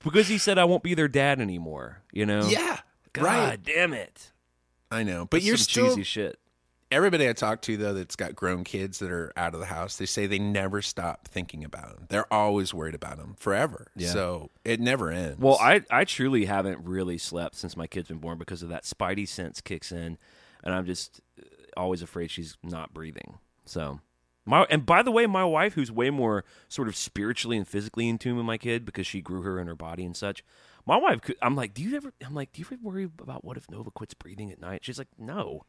because 0.04 0.28
he 0.28 0.38
said 0.38 0.58
I 0.58 0.66
won't 0.66 0.84
be 0.84 0.94
their 0.94 1.08
dad 1.08 1.40
anymore. 1.40 2.02
You 2.12 2.26
know? 2.26 2.48
yeah, 2.48 2.80
God 3.14 3.24
right. 3.24 3.64
damn 3.64 3.94
it. 3.94 4.32
I 4.90 5.04
know, 5.04 5.26
but 5.26 5.38
That's 5.38 5.46
you're 5.46 5.58
still 5.58 5.90
cheesy 5.90 6.04
shit. 6.04 6.38
Everybody 6.92 7.28
I 7.28 7.34
talk 7.34 7.62
to 7.64 7.78
though 7.78 7.94
that's 7.94 8.16
got 8.16 8.36
grown 8.36 8.64
kids 8.64 9.00
that 9.00 9.10
are 9.10 9.32
out 9.38 9.54
of 9.54 9.60
the 9.60 9.68
house, 9.68 9.98
they 9.98 10.06
say 10.06 10.28
they 10.28 10.40
never 10.40 10.82
stop 10.82 11.28
thinking 11.28 11.64
about 11.64 11.96
them. 11.96 12.06
They're 12.10 12.32
always 12.32 12.74
worried 12.74 12.96
about 12.96 13.18
them 13.18 13.36
forever. 13.40 13.88
Yeah. 13.96 14.10
So 14.10 14.52
it 14.66 14.80
never 14.80 15.10
ends. 15.12 15.40
Well, 15.40 15.58
I 15.62 15.84
I 15.90 16.04
truly 16.06 16.46
haven't 16.46 16.80
really 16.84 17.18
slept 17.18 17.56
since 17.56 17.78
my 17.78 17.88
kid's 17.88 18.10
been 18.10 18.18
born 18.18 18.38
because 18.38 18.62
of 18.62 18.70
that 18.70 18.84
spidey 18.84 19.28
sense 19.28 19.62
kicks 19.62 19.92
in. 19.92 20.18
and 20.64 20.76
I'm 20.76 20.86
just 20.86 21.22
uh, 21.40 21.46
always 21.78 22.02
afraid 22.02 22.32
she's 22.32 22.58
not 22.64 22.94
breathing. 22.94 23.40
So. 23.66 24.00
My, 24.44 24.64
and 24.72 24.88
by 24.88 25.04
the 25.04 25.12
way, 25.12 25.28
my 25.28 25.46
wife, 25.46 25.76
who's 25.76 25.92
way 25.92 26.10
more 26.10 26.44
sort 26.68 26.88
of 26.88 26.96
spiritually 26.96 27.58
and 27.58 27.68
physically 27.68 28.10
in 28.10 28.18
tune 28.18 28.38
with 28.38 28.46
my 28.46 28.58
kid 28.58 28.86
because 28.86 29.06
she 29.06 29.22
grew 29.22 29.44
her 29.44 29.60
in 29.60 29.68
her 29.68 29.76
body 29.76 30.04
and 30.04 30.18
such, 30.18 30.44
my 30.84 30.98
wife, 30.98 31.22
could, 31.22 31.36
I'm 31.44 31.56
like, 31.56 31.76
do 31.76 31.84
you 31.84 31.96
ever? 31.96 32.12
I'm 32.26 32.34
like, 32.34 32.52
do 32.52 32.60
you 32.60 32.66
ever 32.72 32.80
worry 32.82 33.04
about 33.04 33.46
what 33.46 33.56
if 33.56 33.70
Nova 33.70 33.92
quits 33.92 34.16
breathing 34.16 34.52
at 34.52 34.60
night? 34.60 34.84
She's 34.84 34.98
like, 34.98 35.10
no. 35.16 35.66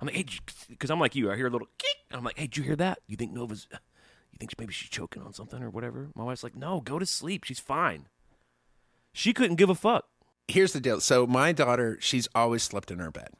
I'm 0.00 0.06
like, 0.06 0.16
hey, 0.16 0.26
because 0.68 0.90
I'm 0.90 1.00
like 1.00 1.14
you. 1.14 1.30
I 1.30 1.36
hear 1.36 1.46
a 1.46 1.50
little. 1.50 1.68
Kick. 1.78 1.96
I'm 2.12 2.24
like, 2.24 2.38
hey, 2.38 2.46
did 2.46 2.56
you 2.58 2.62
hear 2.62 2.76
that? 2.76 2.98
You 3.06 3.16
think 3.16 3.32
Nova's? 3.32 3.66
You 3.70 4.38
think 4.38 4.52
maybe 4.58 4.72
she's 4.72 4.90
choking 4.90 5.22
on 5.22 5.32
something 5.32 5.62
or 5.62 5.70
whatever? 5.70 6.10
My 6.14 6.24
wife's 6.24 6.44
like, 6.44 6.54
no, 6.54 6.80
go 6.80 6.98
to 6.98 7.06
sleep. 7.06 7.44
She's 7.44 7.60
fine. 7.60 8.06
She 9.12 9.32
couldn't 9.32 9.56
give 9.56 9.70
a 9.70 9.74
fuck. 9.74 10.04
Here's 10.46 10.74
the 10.74 10.80
deal. 10.80 11.00
So 11.00 11.26
my 11.26 11.52
daughter, 11.52 11.96
she's 12.00 12.28
always 12.34 12.62
slept 12.62 12.90
in 12.90 12.98
her 12.98 13.10
bed. 13.10 13.30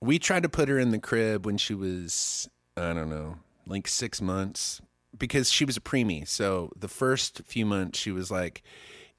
We 0.00 0.18
tried 0.18 0.42
to 0.42 0.48
put 0.48 0.68
her 0.68 0.78
in 0.78 0.90
the 0.90 0.98
crib 0.98 1.46
when 1.46 1.56
she 1.56 1.74
was, 1.74 2.48
I 2.76 2.92
don't 2.92 3.08
know, 3.08 3.36
like 3.66 3.88
six 3.88 4.20
months 4.20 4.82
because 5.16 5.50
she 5.50 5.64
was 5.64 5.76
a 5.76 5.80
preemie. 5.80 6.28
So 6.28 6.70
the 6.76 6.88
first 6.88 7.42
few 7.46 7.64
months, 7.64 7.98
she 7.98 8.10
was 8.10 8.30
like 8.30 8.62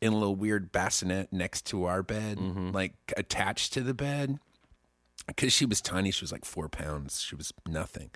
in 0.01 0.13
a 0.13 0.15
little 0.15 0.35
weird 0.35 0.71
bassinet 0.71 1.31
next 1.31 1.65
to 1.67 1.85
our 1.85 2.03
bed, 2.03 2.37
mm-hmm. 2.37 2.71
like 2.71 2.93
attached 3.17 3.73
to 3.73 3.81
the 3.81 3.93
bed. 3.93 4.39
Because 5.27 5.53
she 5.53 5.65
was 5.65 5.81
tiny, 5.81 6.11
she 6.11 6.23
was 6.23 6.31
like 6.31 6.45
four 6.45 6.67
pounds. 6.69 7.21
She 7.21 7.35
was 7.35 7.53
nothing. 7.67 8.11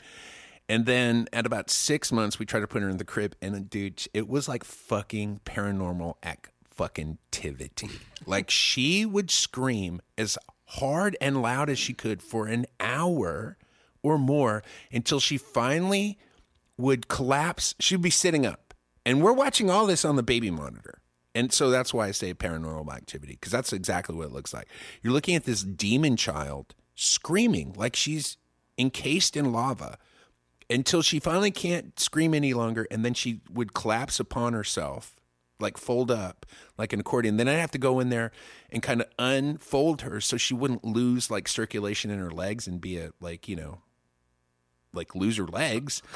And 0.69 0.85
then 0.85 1.27
at 1.31 1.45
about 1.45 1.69
six 1.69 2.11
months, 2.11 2.39
we 2.39 2.45
tried 2.45 2.59
to 2.59 2.67
put 2.67 2.81
her 2.81 2.89
in 2.89 2.97
the 2.97 3.05
crib, 3.05 3.35
and 3.41 3.55
uh, 3.55 3.59
dude, 3.67 4.05
it 4.13 4.27
was 4.27 4.47
like 4.47 4.63
fucking 4.63 5.41
paranormal 5.45 6.15
act 6.23 6.49
fucking 6.65 7.17
tivity. 7.31 7.89
like 8.25 8.49
she 8.49 9.05
would 9.05 9.31
scream 9.31 10.01
as 10.17 10.37
hard 10.65 11.15
and 11.21 11.41
loud 11.41 11.69
as 11.69 11.79
she 11.79 11.93
could 11.93 12.21
for 12.21 12.47
an 12.47 12.65
hour 12.79 13.57
or 14.03 14.17
more 14.17 14.63
until 14.91 15.19
she 15.19 15.37
finally 15.37 16.19
would 16.77 17.07
collapse. 17.07 17.73
She'd 17.79 18.01
be 18.01 18.09
sitting 18.09 18.45
up, 18.45 18.73
and 19.05 19.21
we're 19.21 19.31
watching 19.33 19.69
all 19.69 19.85
this 19.85 20.03
on 20.03 20.17
the 20.17 20.23
baby 20.23 20.51
monitor. 20.51 20.99
And 21.33 21.53
so 21.53 21.69
that's 21.69 21.93
why 21.93 22.07
I 22.07 22.11
say 22.11 22.33
paranormal 22.33 22.91
activity, 22.93 23.33
because 23.33 23.51
that's 23.51 23.71
exactly 23.71 24.15
what 24.15 24.25
it 24.25 24.33
looks 24.33 24.53
like. 24.53 24.67
You're 25.01 25.13
looking 25.13 25.35
at 25.35 25.43
this 25.43 25.61
demon 25.61 26.17
child 26.17 26.73
screaming 26.97 27.73
like 27.77 27.95
she's 27.95 28.37
encased 28.77 29.37
in 29.37 29.53
lava 29.53 29.97
until 30.69 31.01
she 31.01 31.19
finally 31.19 31.51
can't 31.51 31.97
scream 31.99 32.33
any 32.33 32.53
longer. 32.53 32.87
And 32.91 33.05
then 33.05 33.13
she 33.13 33.41
would 33.49 33.73
collapse 33.73 34.19
upon 34.19 34.53
herself, 34.53 35.15
like 35.59 35.77
fold 35.77 36.11
up 36.11 36.45
like 36.77 36.91
an 36.91 36.99
accordion. 36.99 37.37
Then 37.37 37.47
I'd 37.47 37.53
have 37.53 37.71
to 37.71 37.77
go 37.77 37.99
in 37.99 38.09
there 38.09 38.31
and 38.69 38.83
kind 38.83 38.99
of 38.99 39.07
unfold 39.17 40.01
her 40.01 40.19
so 40.19 40.35
she 40.35 40.53
wouldn't 40.53 40.83
lose 40.83 41.31
like 41.31 41.47
circulation 41.47 42.11
in 42.11 42.19
her 42.19 42.31
legs 42.31 42.67
and 42.67 42.81
be 42.81 42.97
a, 42.97 43.11
like, 43.21 43.47
you 43.47 43.55
know, 43.55 43.81
like 44.91 45.15
lose 45.15 45.37
her 45.37 45.47
legs. 45.47 46.01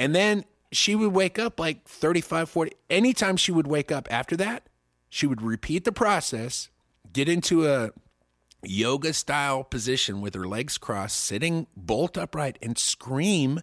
And 0.00 0.14
then 0.14 0.44
she 0.70 0.94
would 0.94 1.12
wake 1.12 1.40
up 1.40 1.58
like 1.58 1.84
35, 1.88 2.48
40. 2.48 2.72
Anytime 2.88 3.36
she 3.36 3.50
would 3.50 3.66
wake 3.66 3.90
up 3.90 4.06
after 4.12 4.36
that, 4.36 4.68
she 5.10 5.26
would 5.26 5.42
repeat 5.42 5.82
the 5.82 5.90
process, 5.90 6.68
get 7.12 7.28
into 7.28 7.66
a 7.66 7.90
yoga 8.62 9.12
style 9.12 9.64
position 9.64 10.20
with 10.20 10.34
her 10.34 10.46
legs 10.46 10.78
crossed, 10.78 11.18
sitting 11.18 11.66
bolt 11.76 12.18
upright, 12.18 12.58
and 12.60 12.76
scream 12.78 13.60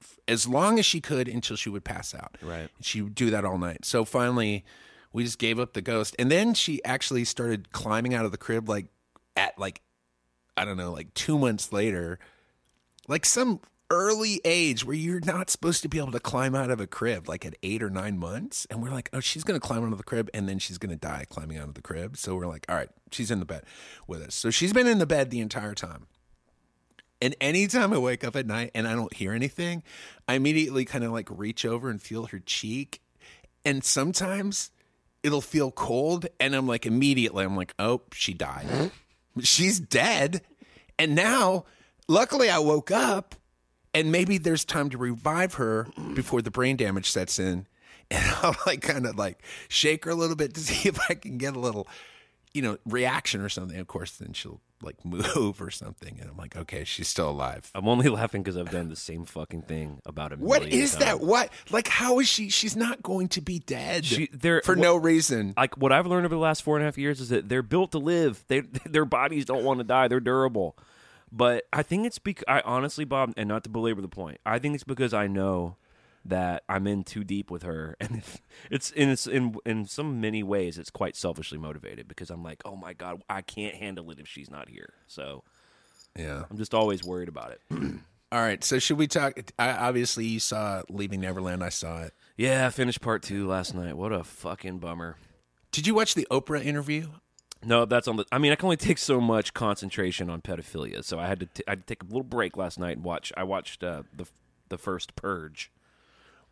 f- 0.00 0.18
as 0.28 0.46
long 0.46 0.78
as 0.78 0.86
she 0.86 1.00
could 1.00 1.28
until 1.28 1.56
she 1.56 1.68
would 1.68 1.84
pass 1.84 2.14
out. 2.14 2.36
Right. 2.42 2.68
She 2.80 3.02
would 3.02 3.14
do 3.14 3.30
that 3.30 3.44
all 3.44 3.58
night. 3.58 3.84
So 3.84 4.04
finally, 4.04 4.64
we 5.12 5.24
just 5.24 5.38
gave 5.38 5.58
up 5.58 5.72
the 5.72 5.82
ghost. 5.82 6.14
And 6.18 6.30
then 6.30 6.54
she 6.54 6.84
actually 6.84 7.24
started 7.24 7.72
climbing 7.72 8.14
out 8.14 8.24
of 8.24 8.32
the 8.32 8.38
crib 8.38 8.68
like 8.68 8.86
at 9.36 9.58
like, 9.58 9.80
I 10.56 10.64
don't 10.64 10.76
know, 10.76 10.92
like 10.92 11.12
two 11.14 11.38
months 11.38 11.72
later, 11.72 12.18
like 13.08 13.24
some 13.24 13.60
early 13.90 14.40
age 14.44 14.84
where 14.84 14.96
you're 14.96 15.20
not 15.20 15.50
supposed 15.50 15.82
to 15.82 15.88
be 15.88 15.98
able 15.98 16.12
to 16.12 16.20
climb 16.20 16.54
out 16.54 16.70
of 16.70 16.80
a 16.80 16.86
crib, 16.86 17.28
like 17.28 17.46
at 17.46 17.54
eight 17.62 17.82
or 17.82 17.90
nine 17.90 18.18
months. 18.18 18.66
And 18.70 18.82
we're 18.82 18.90
like, 18.90 19.08
oh, 19.12 19.20
she's 19.20 19.44
going 19.44 19.58
to 19.58 19.64
climb 19.64 19.84
out 19.84 19.92
of 19.92 19.98
the 19.98 20.04
crib 20.04 20.28
and 20.34 20.48
then 20.48 20.58
she's 20.58 20.78
going 20.78 20.90
to 20.90 20.96
die 20.96 21.24
climbing 21.28 21.58
out 21.58 21.68
of 21.68 21.74
the 21.74 21.82
crib. 21.82 22.16
So 22.16 22.34
we're 22.34 22.46
like, 22.46 22.66
all 22.68 22.74
right, 22.74 22.88
she's 23.10 23.30
in 23.30 23.38
the 23.38 23.44
bed 23.46 23.64
with 24.06 24.22
us. 24.22 24.34
So 24.34 24.50
she's 24.50 24.72
been 24.72 24.86
in 24.86 24.98
the 24.98 25.06
bed 25.06 25.30
the 25.30 25.40
entire 25.40 25.74
time. 25.74 26.06
And 27.22 27.34
anytime 27.40 27.92
I 27.94 27.98
wake 27.98 28.24
up 28.24 28.36
at 28.36 28.46
night 28.46 28.72
and 28.74 28.86
I 28.86 28.94
don't 28.94 29.12
hear 29.12 29.32
anything, 29.32 29.82
I 30.28 30.34
immediately 30.34 30.84
kind 30.84 31.04
of 31.04 31.12
like 31.12 31.28
reach 31.30 31.64
over 31.64 31.88
and 31.88 32.00
feel 32.00 32.26
her 32.26 32.40
cheek. 32.40 33.00
And 33.64 33.82
sometimes 33.82 34.70
it'll 35.22 35.40
feel 35.40 35.70
cold. 35.70 36.26
And 36.38 36.54
I'm 36.54 36.66
like, 36.66 36.84
immediately, 36.84 37.44
I'm 37.44 37.56
like, 37.56 37.74
oh, 37.78 38.02
she 38.12 38.34
died. 38.34 38.90
She's 39.40 39.80
dead. 39.80 40.42
And 40.98 41.14
now, 41.14 41.64
luckily, 42.06 42.50
I 42.50 42.58
woke 42.58 42.90
up 42.90 43.34
and 43.96 44.12
maybe 44.12 44.38
there's 44.38 44.64
time 44.64 44.90
to 44.90 44.98
revive 44.98 45.54
her 45.54 45.88
before 46.14 46.42
the 46.42 46.50
brain 46.50 46.76
damage 46.76 47.10
sets 47.10 47.38
in. 47.38 47.66
And 48.10 48.24
I'll 48.42 48.56
like 48.66 48.82
kind 48.82 49.06
of 49.06 49.16
like 49.16 49.42
shake 49.68 50.04
her 50.04 50.12
a 50.12 50.14
little 50.14 50.36
bit 50.36 50.54
to 50.54 50.60
see 50.68 50.88
if 50.88 50.98
I 51.10 51.14
can 51.14 51.38
get 51.38 51.56
a 51.56 51.58
little, 51.60 51.88
you 52.54 52.62
know, 52.62 52.78
reaction 52.86 53.40
or 53.40 53.48
something. 53.48 53.78
Of 53.78 53.86
course, 53.88 54.12
then 54.12 54.32
she'll 54.32 54.60
like 54.82 55.02
move 55.04 55.60
or 55.60 55.70
something. 55.70 56.18
And 56.20 56.30
I'm 56.30 56.36
like, 56.36 56.54
okay, 56.56 56.84
she's 56.84 57.08
still 57.08 57.30
alive. 57.30 57.70
I'm 57.74 57.88
only 57.88 58.08
laughing 58.08 58.42
because 58.42 58.56
I've 58.56 58.70
done 58.70 58.88
the 58.90 58.94
same 58.96 59.24
fucking 59.24 59.62
thing 59.62 60.00
about 60.06 60.32
a 60.32 60.36
What 60.36 60.62
is 60.68 60.92
times. 60.92 61.04
that? 61.04 61.20
What? 61.20 61.50
Like, 61.70 61.88
how 61.88 62.20
is 62.20 62.28
she? 62.28 62.48
She's 62.50 62.76
not 62.76 63.02
going 63.02 63.28
to 63.28 63.40
be 63.40 63.58
dead 63.58 64.04
She- 64.04 64.28
they're- 64.32 64.62
for 64.64 64.76
no 64.76 64.94
reason. 64.96 65.54
like 65.56 65.76
what 65.78 65.90
I've 65.92 66.06
learned 66.06 66.26
over 66.26 66.34
the 66.34 66.40
last 66.40 66.62
four 66.62 66.76
and 66.76 66.82
a 66.82 66.86
half 66.86 66.98
years 66.98 67.20
is 67.20 67.30
that 67.30 67.48
they're 67.48 67.62
built 67.62 67.90
to 67.92 67.98
live. 67.98 68.44
They 68.48 68.60
their 68.84 69.04
bodies 69.06 69.46
don't 69.46 69.64
want 69.64 69.80
to 69.80 69.84
die. 69.84 70.06
They're 70.08 70.20
durable. 70.20 70.76
But 71.36 71.64
I 71.70 71.82
think 71.82 72.06
it's 72.06 72.18
because 72.18 72.44
I 72.48 72.60
honestly, 72.64 73.04
Bob, 73.04 73.34
and 73.36 73.46
not 73.48 73.62
to 73.64 73.70
belabor 73.70 74.00
the 74.00 74.08
point, 74.08 74.38
I 74.46 74.58
think 74.58 74.74
it's 74.74 74.84
because 74.84 75.12
I 75.12 75.26
know 75.26 75.76
that 76.24 76.62
I'm 76.68 76.86
in 76.86 77.04
too 77.04 77.24
deep 77.24 77.50
with 77.50 77.62
her, 77.62 77.94
and 78.00 78.22
it's 78.70 78.90
in 78.92 79.10
it's 79.10 79.26
in 79.26 79.56
in 79.66 79.86
some 79.86 80.20
many 80.20 80.42
ways 80.42 80.78
it's 80.78 80.90
quite 80.90 81.14
selfishly 81.14 81.58
motivated 81.58 82.08
because 82.08 82.30
I'm 82.30 82.42
like, 82.42 82.62
oh 82.64 82.74
my 82.76 82.94
god, 82.94 83.22
I 83.28 83.42
can't 83.42 83.74
handle 83.74 84.10
it 84.10 84.18
if 84.18 84.26
she's 84.26 84.50
not 84.50 84.68
here. 84.70 84.94
So 85.06 85.44
Yeah. 86.16 86.44
I'm 86.50 86.56
just 86.56 86.72
always 86.72 87.04
worried 87.04 87.28
about 87.28 87.52
it. 87.52 87.60
All 88.32 88.40
right. 88.40 88.64
So 88.64 88.78
should 88.78 88.96
we 88.98 89.06
talk? 89.06 89.38
I, 89.58 89.70
obviously, 89.72 90.24
you 90.24 90.40
saw 90.40 90.82
Leaving 90.88 91.20
Neverland. 91.20 91.62
I 91.62 91.68
saw 91.68 92.02
it. 92.02 92.14
yeah, 92.36 92.66
I 92.66 92.70
finished 92.70 93.00
part 93.02 93.22
two 93.22 93.46
last 93.46 93.74
night. 93.74 93.96
What 93.96 94.12
a 94.12 94.24
fucking 94.24 94.78
bummer. 94.78 95.16
Did 95.70 95.86
you 95.86 95.94
watch 95.94 96.14
the 96.14 96.26
Oprah 96.30 96.64
interview? 96.64 97.10
No, 97.66 97.84
that's 97.84 98.06
on 98.06 98.16
the. 98.16 98.24
I 98.30 98.38
mean, 98.38 98.52
I 98.52 98.54
can 98.54 98.66
only 98.66 98.76
take 98.76 98.98
so 98.98 99.20
much 99.20 99.52
concentration 99.52 100.30
on 100.30 100.40
pedophilia, 100.40 101.02
so 101.04 101.18
I 101.18 101.26
had 101.26 101.40
to. 101.40 101.46
T- 101.46 101.64
I 101.66 101.72
had 101.72 101.86
to 101.86 101.94
take 101.94 102.02
a 102.02 102.06
little 102.06 102.22
break 102.22 102.56
last 102.56 102.78
night 102.78 102.96
and 102.96 103.04
watch. 103.04 103.32
I 103.36 103.42
watched 103.42 103.82
uh, 103.82 104.04
the 104.14 104.26
the 104.68 104.78
first 104.78 105.16
Purge. 105.16 105.70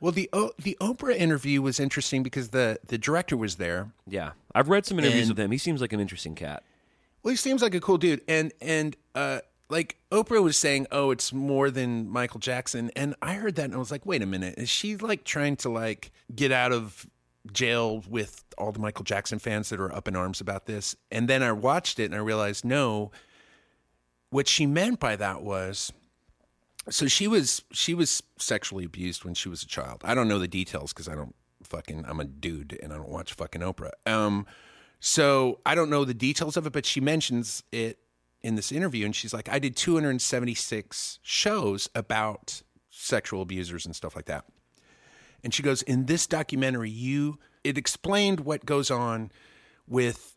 Well, 0.00 0.10
the 0.12 0.28
o, 0.32 0.50
the 0.58 0.76
Oprah 0.80 1.16
interview 1.16 1.62
was 1.62 1.78
interesting 1.78 2.22
because 2.24 2.48
the 2.50 2.78
the 2.86 2.98
director 2.98 3.36
was 3.36 3.56
there. 3.56 3.92
Yeah, 4.08 4.32
I've 4.54 4.68
read 4.68 4.86
some 4.86 4.98
interviews 4.98 5.28
And- 5.28 5.38
with 5.38 5.44
him. 5.44 5.50
He 5.52 5.58
seems 5.58 5.80
like 5.80 5.92
an 5.92 6.00
interesting 6.00 6.34
cat. 6.34 6.62
Well, 7.22 7.30
he 7.30 7.36
seems 7.36 7.62
like 7.62 7.74
a 7.74 7.80
cool 7.80 7.96
dude, 7.96 8.20
and 8.28 8.52
and 8.60 8.96
uh, 9.14 9.38
like 9.70 9.96
Oprah 10.10 10.42
was 10.42 10.56
saying, 10.56 10.88
oh, 10.90 11.10
it's 11.10 11.32
more 11.32 11.70
than 11.70 12.08
Michael 12.08 12.40
Jackson, 12.40 12.90
and 12.96 13.14
I 13.22 13.34
heard 13.34 13.54
that 13.54 13.64
and 13.66 13.74
I 13.74 13.78
was 13.78 13.90
like, 13.90 14.04
wait 14.04 14.20
a 14.20 14.26
minute, 14.26 14.56
is 14.58 14.68
she 14.68 14.96
like 14.96 15.24
trying 15.24 15.56
to 15.58 15.70
like 15.70 16.10
get 16.34 16.50
out 16.52 16.72
of 16.72 17.06
jail 17.52 18.02
with 18.08 18.44
all 18.56 18.72
the 18.72 18.78
Michael 18.78 19.04
Jackson 19.04 19.38
fans 19.38 19.68
that 19.68 19.80
are 19.80 19.94
up 19.94 20.08
in 20.08 20.16
arms 20.16 20.40
about 20.40 20.66
this? 20.66 20.96
And 21.10 21.28
then 21.28 21.42
I 21.42 21.52
watched 21.52 21.98
it 21.98 22.06
and 22.06 22.14
I 22.14 22.18
realized, 22.18 22.64
no, 22.64 23.10
what 24.30 24.48
she 24.48 24.66
meant 24.66 25.00
by 25.00 25.16
that 25.16 25.42
was. 25.42 25.92
So 26.90 27.06
she 27.06 27.26
was 27.26 27.62
she 27.72 27.94
was 27.94 28.22
sexually 28.38 28.84
abused 28.84 29.24
when 29.24 29.34
she 29.34 29.48
was 29.48 29.62
a 29.62 29.66
child. 29.66 30.02
I 30.04 30.14
don't 30.14 30.28
know 30.28 30.38
the 30.38 30.48
details 30.48 30.92
because 30.92 31.08
I 31.08 31.14
don't 31.14 31.34
fucking 31.62 32.04
I'm 32.06 32.20
a 32.20 32.24
dude 32.24 32.78
and 32.82 32.92
I 32.92 32.96
don't 32.96 33.08
watch 33.08 33.32
fucking 33.32 33.62
Oprah. 33.62 33.92
Um, 34.06 34.46
so 35.00 35.60
I 35.64 35.74
don't 35.74 35.88
know 35.88 36.04
the 36.04 36.14
details 36.14 36.56
of 36.56 36.66
it, 36.66 36.72
but 36.72 36.84
she 36.84 37.00
mentions 37.00 37.62
it 37.72 37.98
in 38.42 38.56
this 38.56 38.70
interview, 38.70 39.06
and 39.06 39.16
she's 39.16 39.32
like, 39.32 39.48
"I 39.48 39.58
did 39.58 39.76
276 39.76 41.18
shows 41.22 41.88
about 41.94 42.62
sexual 42.90 43.40
abusers 43.40 43.86
and 43.86 43.96
stuff 43.96 44.14
like 44.14 44.26
that." 44.26 44.44
And 45.44 45.54
she 45.54 45.62
goes, 45.62 45.82
"In 45.82 46.06
this 46.06 46.26
documentary, 46.26 46.90
you 46.90 47.38
it 47.62 47.78
explained 47.78 48.40
what 48.40 48.66
goes 48.66 48.90
on 48.90 49.30
with 49.86 50.36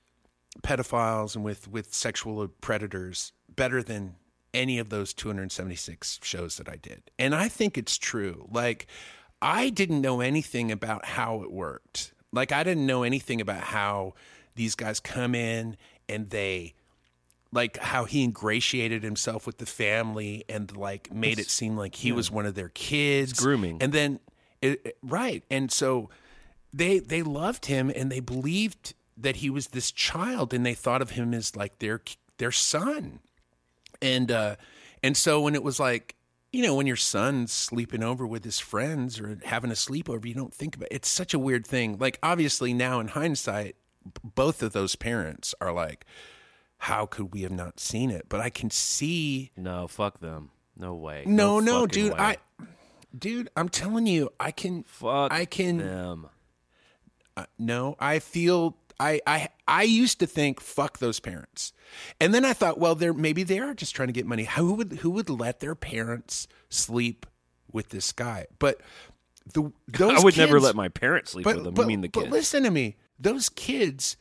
pedophiles 0.61 1.35
and 1.35 1.43
with 1.43 1.67
with 1.67 1.93
sexual 1.93 2.47
predators 2.47 3.33
better 3.49 3.81
than 3.81 4.15
any 4.53 4.79
of 4.79 4.89
those 4.89 5.13
276 5.13 6.19
shows 6.23 6.57
that 6.57 6.69
I 6.69 6.77
did. 6.77 7.11
And 7.19 7.35
I 7.35 7.47
think 7.47 7.77
it's 7.77 7.97
true. 7.97 8.47
Like 8.51 8.87
I 9.41 9.69
didn't 9.69 10.01
know 10.01 10.21
anything 10.21 10.71
about 10.71 11.05
how 11.05 11.43
it 11.43 11.51
worked. 11.51 12.13
Like 12.31 12.51
I 12.51 12.63
didn't 12.63 12.85
know 12.85 13.03
anything 13.03 13.39
about 13.41 13.61
how 13.61 14.13
these 14.55 14.75
guys 14.75 14.99
come 14.99 15.35
in 15.35 15.77
and 16.09 16.29
they 16.29 16.73
like 17.51 17.77
how 17.77 18.05
he 18.05 18.23
ingratiated 18.23 19.03
himself 19.03 19.45
with 19.45 19.57
the 19.59 19.65
family 19.65 20.43
and 20.49 20.75
like 20.75 21.13
made 21.13 21.39
it 21.39 21.49
seem 21.49 21.77
like 21.77 21.95
he 21.95 22.11
was 22.11 22.29
one 22.29 22.45
of 22.45 22.55
their 22.55 22.69
kids 22.69 23.33
grooming. 23.33 23.77
and 23.81 23.93
then 23.93 24.19
it, 24.61 24.81
it- 24.85 24.97
right 25.03 25.43
and 25.49 25.71
so 25.71 26.09
they 26.73 26.99
they 26.99 27.23
loved 27.23 27.65
him 27.67 27.91
and 27.95 28.11
they 28.11 28.19
believed 28.19 28.93
that 29.15 29.37
he 29.37 29.49
was 29.49 29.67
this 29.67 29.91
child 29.91 30.53
and 30.53 30.65
they 30.65 30.73
thought 30.73 31.01
of 31.01 31.11
him 31.11 31.33
as 31.33 31.55
like 31.55 31.79
their 31.79 32.01
their 32.37 32.51
son 32.51 33.19
and 34.01 34.31
uh 34.31 34.55
And 35.03 35.15
so 35.15 35.41
when 35.41 35.53
it 35.55 35.63
was 35.63 35.79
like, 35.79 36.15
you 36.51 36.63
know, 36.63 36.73
when 36.75 36.87
your 36.87 36.95
son's 36.97 37.51
sleeping 37.51 38.01
over 38.03 38.25
with 38.25 38.43
his 38.43 38.59
friends 38.59 39.19
or 39.19 39.37
having 39.45 39.69
a 39.69 39.75
sleepover, 39.75 40.25
you 40.25 40.33
don't 40.33 40.53
think 40.53 40.75
about 40.75 40.87
it. 40.91 40.95
It's 40.95 41.07
such 41.09 41.33
a 41.35 41.39
weird 41.39 41.65
thing. 41.67 41.97
Like, 41.99 42.17
obviously, 42.23 42.73
now 42.73 42.99
in 42.99 43.09
hindsight, 43.09 43.75
both 44.23 44.63
of 44.63 44.73
those 44.73 44.95
parents 44.95 45.53
are 45.61 45.71
like, 45.71 46.03
how 46.79 47.05
could 47.05 47.31
we 47.33 47.43
have 47.43 47.51
not 47.51 47.79
seen 47.79 48.09
it? 48.09 48.25
But 48.27 48.39
I 48.41 48.49
can 48.49 48.71
see. 48.71 49.51
No, 49.55 49.87
fuck 49.87 50.19
them. 50.19 50.49
No 50.75 50.95
way. 50.95 51.23
No, 51.27 51.59
no, 51.59 51.81
fucking 51.81 52.03
dude. 52.03 52.13
way. 52.13 52.19
I, 52.19 52.37
dude, 53.17 53.49
I'm 53.55 53.69
telling 53.69 54.07
you, 54.07 54.29
I 54.39 54.51
can. 54.51 54.83
fuck. 54.83 55.31
I 55.31 55.45
can. 55.45 55.77
them. 55.77 56.27
Uh, 57.35 57.45
no, 57.59 57.95
I 57.99 58.17
feel 58.19 58.77
I 58.99 59.21
I 59.27 59.49
I 59.67 59.83
used 59.83 60.19
to 60.21 60.25
think 60.27 60.59
fuck 60.59 60.97
those 60.97 61.19
parents, 61.19 61.71
and 62.19 62.33
then 62.33 62.43
I 62.45 62.53
thought, 62.53 62.79
well, 62.79 62.95
they're 62.95 63.13
maybe 63.13 63.43
they 63.43 63.59
are 63.59 63.73
just 63.75 63.95
trying 63.95 64.07
to 64.07 64.13
get 64.13 64.25
money. 64.25 64.45
Who 64.45 64.73
would 64.73 64.93
who 64.93 65.11
would 65.11 65.29
let 65.29 65.59
their 65.59 65.75
parents 65.75 66.47
sleep 66.69 67.25
with 67.71 67.89
this 67.89 68.11
guy? 68.11 68.47
But 68.59 68.81
the 69.53 69.71
those 69.87 70.19
I 70.19 70.23
would 70.23 70.35
never 70.37 70.59
let 70.59 70.75
my 70.75 70.89
parents 70.89 71.31
sleep 71.31 71.43
But 71.43 71.55
with 71.57 71.65
them. 71.65 71.73
but, 71.75 71.81
you 71.83 71.87
mean 71.89 72.01
the 72.01 72.07
kids. 72.07 72.13
but 72.15 72.23
kids? 72.25 72.33
listen 72.33 72.63
to 72.63 72.71
me. 72.71 72.95
Those 73.19 73.49
kids 73.49 74.17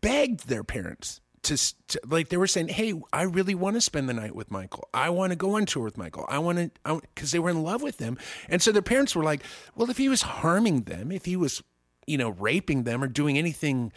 begged 0.00 0.48
their 0.48 0.64
parents 0.64 1.20
to, 1.44 1.56
to 1.88 2.00
like 2.06 2.28
they 2.28 2.36
were 2.36 2.46
saying, 2.46 2.68
"Hey, 2.68 2.94
I 3.12 3.22
really 3.22 3.54
want 3.54 3.74
to 3.74 3.80
spend 3.80 4.08
the 4.08 4.14
night 4.14 4.34
with 4.34 4.50
Michael. 4.50 4.88
I 4.94 5.10
want 5.10 5.30
to 5.30 5.36
go 5.36 5.56
on 5.56 5.66
tour 5.66 5.82
with 5.84 5.98
Michael. 5.98 6.24
I 6.28 6.38
want 6.38 6.58
to 6.84 7.00
because 7.14 7.32
they 7.32 7.38
were 7.38 7.50
in 7.50 7.62
love 7.62 7.82
with 7.82 7.98
him." 7.98 8.16
And 8.48 8.62
so 8.62 8.70
their 8.72 8.82
parents 8.82 9.14
were 9.16 9.24
like, 9.24 9.42
"Well, 9.74 9.90
if 9.90 9.98
he 9.98 10.08
was 10.08 10.22
harming 10.22 10.82
them, 10.82 11.10
if 11.10 11.24
he 11.24 11.36
was, 11.36 11.62
you 12.06 12.16
know, 12.18 12.30
raping 12.30 12.84
them 12.84 13.02
or 13.02 13.08
doing 13.08 13.36
anything 13.38 13.92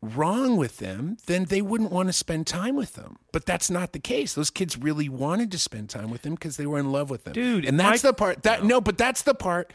wrong 0.00 0.56
with 0.56 0.76
them, 0.78 1.16
then 1.26 1.46
they 1.46 1.60
wouldn't 1.60 1.90
want 1.90 2.08
to 2.08 2.12
spend 2.12 2.46
time 2.46 2.74
with 2.76 2.94
them." 2.94 3.16
But 3.32 3.44
that's 3.44 3.68
not 3.68 3.92
the 3.92 3.98
case. 3.98 4.32
Those 4.34 4.50
kids 4.50 4.78
really 4.78 5.08
wanted 5.08 5.50
to 5.52 5.58
spend 5.58 5.90
time 5.90 6.10
with 6.10 6.24
him 6.24 6.34
because 6.34 6.56
they 6.56 6.66
were 6.66 6.78
in 6.78 6.90
love 6.90 7.10
with 7.10 7.24
them. 7.24 7.34
Dude, 7.34 7.64
and 7.66 7.78
that's 7.78 8.02
my- 8.02 8.10
the 8.10 8.14
part 8.14 8.42
that 8.44 8.64
no, 8.64 8.80
but 8.80 8.96
that's 8.96 9.22
the 9.22 9.34
part 9.34 9.72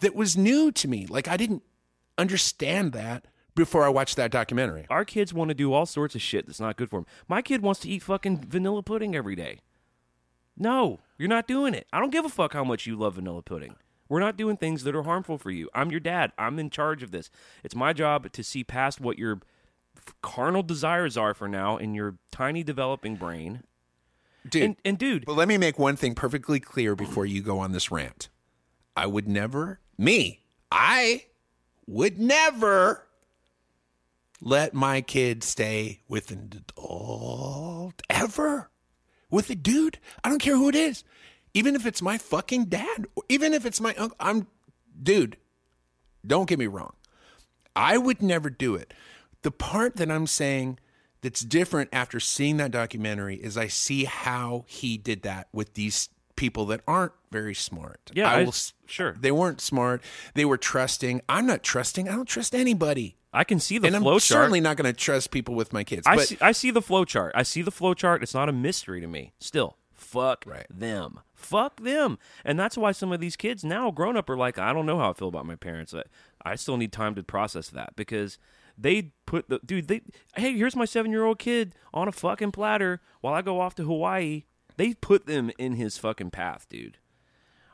that 0.00 0.14
was 0.16 0.36
new 0.36 0.72
to 0.72 0.88
me. 0.88 1.06
Like 1.06 1.28
I 1.28 1.36
didn't 1.36 1.62
understand 2.18 2.92
that 2.92 3.26
before 3.54 3.84
I 3.84 3.88
watched 3.88 4.16
that 4.16 4.30
documentary. 4.30 4.86
Our 4.90 5.04
kids 5.04 5.34
want 5.34 5.48
to 5.48 5.54
do 5.54 5.72
all 5.72 5.86
sorts 5.86 6.14
of 6.14 6.22
shit 6.22 6.46
that's 6.46 6.60
not 6.60 6.76
good 6.76 6.90
for 6.90 7.00
them. 7.00 7.06
My 7.28 7.42
kid 7.42 7.62
wants 7.62 7.80
to 7.80 7.88
eat 7.88 8.02
fucking 8.02 8.46
vanilla 8.48 8.82
pudding 8.82 9.14
every 9.14 9.36
day. 9.36 9.58
No, 10.56 11.00
you're 11.18 11.28
not 11.28 11.46
doing 11.48 11.74
it. 11.74 11.86
I 11.92 11.98
don't 11.98 12.10
give 12.10 12.24
a 12.24 12.28
fuck 12.28 12.52
how 12.52 12.64
much 12.64 12.86
you 12.86 12.96
love 12.96 13.14
vanilla 13.14 13.42
pudding. 13.42 13.76
We're 14.08 14.20
not 14.20 14.36
doing 14.36 14.58
things 14.58 14.84
that 14.84 14.94
are 14.94 15.04
harmful 15.04 15.38
for 15.38 15.50
you. 15.50 15.70
I'm 15.74 15.90
your 15.90 16.00
dad. 16.00 16.32
I'm 16.36 16.58
in 16.58 16.68
charge 16.68 17.02
of 17.02 17.10
this. 17.10 17.30
It's 17.64 17.74
my 17.74 17.92
job 17.94 18.30
to 18.32 18.42
see 18.42 18.62
past 18.62 19.00
what 19.00 19.18
your 19.18 19.40
carnal 20.20 20.62
desires 20.62 21.16
are 21.16 21.32
for 21.32 21.48
now 21.48 21.78
in 21.78 21.94
your 21.94 22.16
tiny 22.30 22.62
developing 22.62 23.16
brain. 23.16 23.62
Dude, 24.48 24.62
And, 24.62 24.76
and 24.84 24.98
dude, 24.98 25.24
but 25.24 25.36
let 25.36 25.48
me 25.48 25.56
make 25.56 25.78
one 25.78 25.96
thing 25.96 26.14
perfectly 26.14 26.58
clear 26.60 26.96
before 26.96 27.24
you 27.24 27.42
go 27.42 27.58
on 27.60 27.72
this 27.72 27.90
rant. 27.90 28.28
I 28.96 29.06
would 29.06 29.28
never, 29.28 29.80
me, 29.96 30.42
I 30.70 31.26
would 31.86 32.18
never 32.18 33.06
let 34.44 34.74
my 34.74 35.00
kid 35.00 35.44
stay 35.44 36.00
with 36.08 36.32
an 36.32 36.50
adult 36.52 38.02
ever. 38.10 38.70
With 39.30 39.48
a 39.50 39.54
dude. 39.54 39.98
I 40.24 40.28
don't 40.28 40.40
care 40.40 40.56
who 40.56 40.68
it 40.68 40.74
is. 40.74 41.04
Even 41.54 41.76
if 41.76 41.86
it's 41.86 42.02
my 42.02 42.18
fucking 42.18 42.64
dad, 42.64 43.06
even 43.28 43.54
if 43.54 43.64
it's 43.64 43.80
my 43.80 43.94
uncle. 43.94 44.16
I'm, 44.18 44.48
dude, 45.00 45.36
don't 46.26 46.48
get 46.48 46.58
me 46.58 46.66
wrong. 46.66 46.94
I 47.76 47.96
would 47.96 48.20
never 48.20 48.50
do 48.50 48.74
it. 48.74 48.92
The 49.42 49.52
part 49.52 49.96
that 49.96 50.10
I'm 50.10 50.26
saying 50.26 50.80
that's 51.20 51.42
different 51.42 51.90
after 51.92 52.18
seeing 52.18 52.56
that 52.56 52.72
documentary 52.72 53.36
is 53.36 53.56
I 53.56 53.68
see 53.68 54.04
how 54.04 54.64
he 54.66 54.98
did 54.98 55.22
that 55.22 55.48
with 55.52 55.74
these 55.74 56.08
people 56.42 56.66
that 56.66 56.80
aren't 56.88 57.12
very 57.30 57.54
smart. 57.54 58.10
Yeah, 58.12 58.28
I 58.28 58.40
I- 58.40 58.44
will, 58.44 58.54
sure. 58.86 59.12
They 59.18 59.30
weren't 59.30 59.60
smart. 59.60 60.02
They 60.34 60.44
were 60.44 60.58
trusting. 60.58 61.20
I'm 61.28 61.46
not 61.46 61.62
trusting. 61.62 62.08
I 62.08 62.12
don't 62.16 62.26
trust 62.28 62.52
anybody. 62.54 63.16
I 63.32 63.44
can 63.44 63.60
see 63.60 63.78
the 63.78 63.86
and 63.86 63.94
I'm 63.96 64.02
chart. 64.02 64.22
certainly 64.22 64.60
not 64.60 64.76
going 64.76 64.92
to 64.92 64.98
trust 64.98 65.30
people 65.30 65.54
with 65.54 65.72
my 65.72 65.84
kids. 65.84 66.04
I 66.06 66.16
but 66.16 66.26
see, 66.26 66.36
I 66.40 66.50
see 66.52 66.70
the 66.72 66.82
flow 66.82 67.04
chart. 67.04 67.32
I 67.36 67.44
see 67.44 67.62
the 67.62 67.70
flow 67.70 67.94
chart. 67.94 68.22
It's 68.24 68.34
not 68.34 68.48
a 68.48 68.52
mystery 68.52 69.00
to 69.00 69.06
me. 69.06 69.32
Still, 69.38 69.76
fuck 69.94 70.42
Right. 70.46 70.66
them. 70.68 71.20
Fuck 71.32 71.80
them. 71.80 72.18
And 72.44 72.58
that's 72.58 72.76
why 72.76 72.90
some 72.92 73.12
of 73.12 73.20
these 73.20 73.36
kids 73.36 73.64
now, 73.64 73.90
grown 73.92 74.16
up, 74.16 74.28
are 74.28 74.36
like, 74.36 74.58
I 74.58 74.72
don't 74.72 74.84
know 74.86 74.98
how 74.98 75.10
I 75.10 75.12
feel 75.14 75.28
about 75.28 75.46
my 75.46 75.56
parents. 75.56 75.94
I, 75.94 76.02
I 76.44 76.56
still 76.56 76.76
need 76.76 76.92
time 76.92 77.14
to 77.14 77.22
process 77.22 77.68
that 77.70 77.94
because 77.96 78.36
they 78.76 79.12
put 79.26 79.48
the 79.48 79.60
dude. 79.64 79.86
They 79.88 80.00
hey, 80.36 80.56
here's 80.56 80.74
my 80.76 80.84
seven 80.86 81.10
year 81.12 81.24
old 81.24 81.38
kid 81.38 81.74
on 81.94 82.08
a 82.08 82.12
fucking 82.12 82.50
platter 82.52 83.00
while 83.22 83.32
I 83.34 83.42
go 83.42 83.60
off 83.60 83.74
to 83.76 83.84
Hawaii. 83.84 84.44
They 84.82 84.94
put 84.94 85.26
them 85.26 85.52
in 85.58 85.74
his 85.74 85.96
fucking 85.96 86.30
path, 86.32 86.66
dude. 86.68 86.98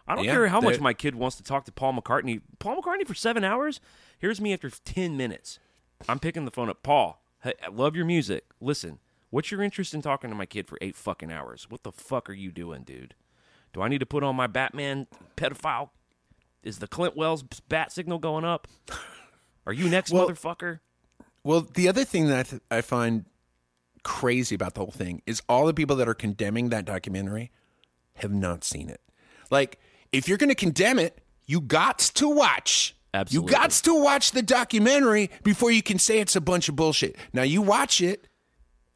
I 0.06 0.14
don't 0.14 0.24
Yeah, 0.24 0.32
care 0.32 0.48
how 0.48 0.60
much 0.60 0.78
my 0.78 0.92
kid 0.92 1.14
wants 1.14 1.36
to 1.38 1.42
talk 1.42 1.64
to 1.64 1.72
Paul 1.72 1.94
McCartney. 1.94 2.42
Paul 2.58 2.82
McCartney 2.82 3.06
for 3.06 3.14
seven 3.14 3.44
hours. 3.44 3.80
Here's 4.18 4.42
me 4.42 4.52
after 4.52 4.68
ten 4.68 5.16
minutes. 5.16 5.58
I'm 6.06 6.18
picking 6.18 6.44
the 6.44 6.50
phone 6.50 6.68
up. 6.68 6.82
Paul, 6.82 7.22
hey, 7.42 7.54
I 7.64 7.68
love 7.68 7.96
your 7.96 8.04
music. 8.04 8.44
Listen, 8.60 8.98
what's 9.30 9.50
your 9.50 9.62
interest 9.62 9.94
in 9.94 10.02
talking 10.02 10.28
to 10.28 10.36
my 10.36 10.44
kid 10.44 10.68
for 10.68 10.76
eight 10.82 10.96
fucking 10.96 11.32
hours? 11.32 11.66
What 11.70 11.82
the 11.82 11.92
fuck 11.92 12.28
are 12.28 12.34
you 12.34 12.50
doing, 12.52 12.82
dude? 12.82 13.14
Do 13.72 13.80
I 13.80 13.88
need 13.88 14.00
to 14.00 14.06
put 14.06 14.22
on 14.22 14.36
my 14.36 14.46
Batman 14.46 15.06
pedophile? 15.34 15.88
Is 16.62 16.78
the 16.78 16.88
Clint 16.88 17.16
Wells 17.16 17.42
bat 17.42 17.90
signal 17.90 18.18
going 18.18 18.44
up? 18.44 18.68
Are 19.66 19.72
you 19.72 19.88
next, 19.88 20.12
Well- 20.12 20.28
motherfucker? 20.28 20.80
Well, 21.42 21.62
the 21.62 21.88
other 21.88 22.04
thing 22.04 22.26
that 22.26 22.38
I, 22.38 22.42
th- 22.42 22.62
I 22.70 22.80
find 22.82 23.24
crazy 24.08 24.54
about 24.54 24.72
the 24.72 24.80
whole 24.80 24.90
thing 24.90 25.20
is 25.26 25.42
all 25.50 25.66
the 25.66 25.74
people 25.74 25.94
that 25.94 26.08
are 26.08 26.14
condemning 26.14 26.70
that 26.70 26.86
documentary 26.86 27.50
have 28.14 28.32
not 28.32 28.64
seen 28.64 28.88
it. 28.88 29.02
Like, 29.50 29.78
if 30.12 30.26
you're 30.26 30.38
going 30.38 30.48
to 30.48 30.54
condemn 30.54 30.98
it, 30.98 31.20
you 31.44 31.60
got 31.60 31.98
to 31.98 32.26
watch. 32.26 32.96
Absolutely. 33.12 33.52
You 33.52 33.58
got 33.58 33.70
to 33.70 34.02
watch 34.02 34.30
the 34.30 34.40
documentary 34.40 35.28
before 35.42 35.70
you 35.70 35.82
can 35.82 35.98
say 35.98 36.20
it's 36.20 36.34
a 36.34 36.40
bunch 36.40 36.70
of 36.70 36.74
bullshit. 36.74 37.16
Now, 37.34 37.42
you 37.42 37.60
watch 37.60 38.00
it 38.00 38.28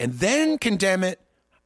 and 0.01 0.15
then 0.15 0.57
condemn 0.57 1.05
it. 1.05 1.21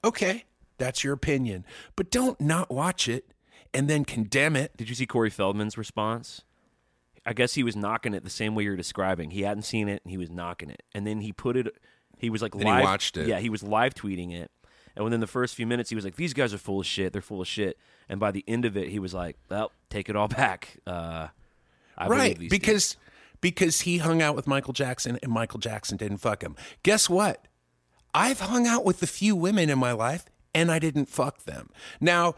Okay, 0.05 0.43
that's 0.79 1.05
your 1.05 1.15
opinion. 1.15 1.65
But 1.95 2.11
don't 2.11 2.41
not 2.41 2.69
watch 2.69 3.07
it 3.07 3.33
and 3.73 3.87
then 3.87 4.05
condemn 4.05 4.57
it. 4.57 4.77
Did 4.77 4.89
you 4.89 4.97
see 4.97 5.07
Corey 5.07 5.31
Feldman's 5.31 5.79
response? 5.79 6.43
I 7.25 7.33
guess 7.33 7.55
he 7.55 7.63
was 7.63 7.77
knocking 7.77 8.13
it 8.13 8.25
the 8.25 8.31
same 8.31 8.57
way 8.57 8.65
you're 8.65 8.77
describing. 8.77 9.31
He 9.31 9.43
hadn't 9.43 9.63
seen 9.63 9.89
it 9.89 10.03
and 10.05 10.11
he 10.11 10.19
was 10.19 10.31
knocking 10.31 10.69
it. 10.69 10.83
And 10.93 11.07
then 11.07 11.21
he 11.21 11.33
put 11.33 11.57
it 11.57 11.77
he 12.19 12.31
was 12.31 12.43
like 12.43 12.55
he 12.55 12.65
live 12.65 12.85
watched 12.85 13.17
it. 13.17 13.27
Yeah, 13.29 13.39
he 13.39 13.49
was 13.49 13.63
live 13.63 13.95
tweeting 13.95 14.33
it. 14.33 14.51
And 14.95 15.05
within 15.05 15.21
the 15.21 15.27
first 15.27 15.55
few 15.55 15.67
minutes 15.67 15.91
he 15.91 15.97
was 15.97 16.05
like, 16.05 16.17
These 16.17 16.33
guys 16.35 16.55
are 16.55 16.59
full 16.59 16.81
of 16.81 16.87
shit, 16.87 17.13
they're 17.13 17.23
full 17.23 17.41
of 17.41 17.49
shit. 17.49 17.79
And 18.09 18.19
by 18.19 18.31
the 18.31 18.45
end 18.49 18.65
of 18.65 18.77
it 18.77 18.89
he 18.89 18.99
was 18.99 19.13
like, 19.15 19.37
Well, 19.51 19.73
take 19.91 20.09
it 20.09 20.17
all 20.17 20.29
back. 20.43 20.79
Uh 20.87 21.29
I 21.99 22.09
right 22.09 22.39
these 22.39 22.51
because 22.51 22.97
because 23.41 23.83
he 23.83 23.99
hung 23.99 24.23
out 24.23 24.35
with 24.35 24.47
Michael 24.47 24.73
Jackson 24.73 25.19
and 25.23 25.31
Michael 25.33 25.59
Jackson 25.59 25.97
didn't 25.97 26.19
fuck 26.19 26.43
him. 26.43 26.57
Guess 26.83 27.09
what? 27.11 27.47
I've 28.15 28.41
hung 28.41 28.67
out 28.67 28.85
with 28.85 29.03
a 29.03 29.07
few 29.07 29.37
women 29.37 29.69
in 29.69 29.79
my 29.79 29.93
life 29.93 30.25
and 30.55 30.71
I 30.71 30.79
didn't 30.79 31.07
fuck 31.07 31.45
them. 31.45 31.69
Now, 32.01 32.35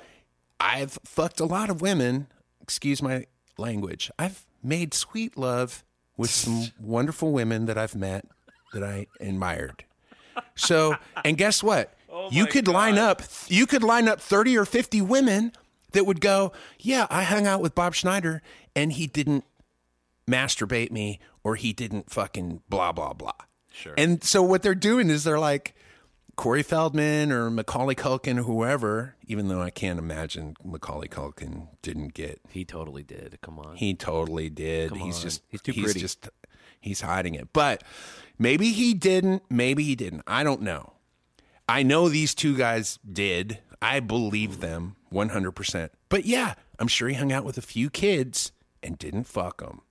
I've 0.59 0.99
fucked 1.05 1.39
a 1.39 1.45
lot 1.45 1.71
of 1.71 1.81
women, 1.81 2.27
excuse 2.61 3.01
my 3.01 3.27
language. 3.57 4.11
I've 4.19 4.43
made 4.63 4.93
sweet 4.93 5.37
love 5.37 5.85
with 6.17 6.31
some 6.31 6.73
wonderful 6.81 7.31
women 7.33 7.67
that 7.67 7.79
I've 7.79 7.95
met 7.95 8.25
that 8.73 8.83
I 8.83 9.07
admired. 9.21 9.85
So, 10.55 10.97
and 11.25 11.37
guess 11.37 11.63
what? 11.63 11.95
Oh 12.11 12.31
you 12.33 12.45
my 12.45 12.51
could 12.51 12.67
line 12.69 12.97
up 12.99 13.23
you 13.49 13.67
could 13.67 13.83
line 13.85 14.09
up 14.09 14.19
30 14.19 14.57
or 14.57 14.65
50 14.65 15.03
women 15.03 15.53
that 15.93 16.05
would 16.07 16.21
go, 16.23 16.53
"Yeah, 16.81 17.07
I 17.11 17.23
hung 17.23 17.47
out 17.47 17.61
with 17.61 17.75
Bob 17.75 17.95
Schneider 17.95 18.43
and 18.75 18.93
he 18.95 19.07
didn't 19.07 19.45
masturbate 20.29 20.91
me 20.91 21.21
or 21.45 21.57
he 21.57 21.73
didn't 21.73 22.11
fucking 22.11 22.63
blah 22.69 22.93
blah 22.93 23.13
blah." 23.13 23.33
Sure. 23.73 23.95
And 23.97 24.25
so 24.25 24.43
what 24.43 24.63
they're 24.63 24.75
doing 24.75 25.11
is 25.11 25.25
they're 25.25 25.39
like 25.39 25.75
Corey 26.37 26.63
Feldman 26.63 27.31
or 27.31 27.51
Macaulay 27.51 27.95
Culkin 27.95 28.39
or 28.39 28.43
whoever, 28.45 29.15
even 29.27 29.49
though 29.49 29.61
I 29.63 29.71
can't 29.71 29.99
imagine 29.99 30.57
Macaulay 30.65 31.09
Culkin 31.09 31.69
didn't 31.83 32.15
get 32.15 32.41
He 32.51 32.65
totally 32.65 33.03
did. 33.03 33.39
Come 33.43 33.59
on. 33.59 33.77
he 33.77 33.95
totally 33.95 34.49
did. 34.51 34.89
Come 34.91 34.99
he's 35.01 35.17
on. 35.19 35.23
just 35.23 35.43
He's 35.49 35.63
too 35.63 35.73
pretty. 35.75 36.01
just 36.01 36.29
he's 36.81 37.01
hiding 37.01 37.35
it. 37.35 37.53
But 37.53 37.83
maybe 38.39 38.73
he 38.73 38.95
didn't, 38.95 39.43
maybe 39.51 39.85
he 39.85 39.95
didn't. 39.95 40.23
I 40.27 40.43
don't 40.45 40.63
know. 40.63 40.95
I 41.69 41.83
know 41.83 42.09
these 42.09 42.35
two 42.35 42.57
guys 42.57 42.99
did. 43.11 43.59
I 43.83 44.01
believe 44.01 44.61
them 44.61 44.97
100%. 45.13 45.91
But 46.09 46.25
yeah, 46.25 46.55
I'm 46.79 46.89
sure 46.89 47.09
he 47.09 47.15
hung 47.15 47.33
out 47.33 47.45
with 47.45 47.59
a 47.59 47.63
few 47.63 47.91
kids 47.91 48.53
and 48.83 48.99
didn't 48.99 49.25
fuck 49.25 49.61
them. 49.61 49.83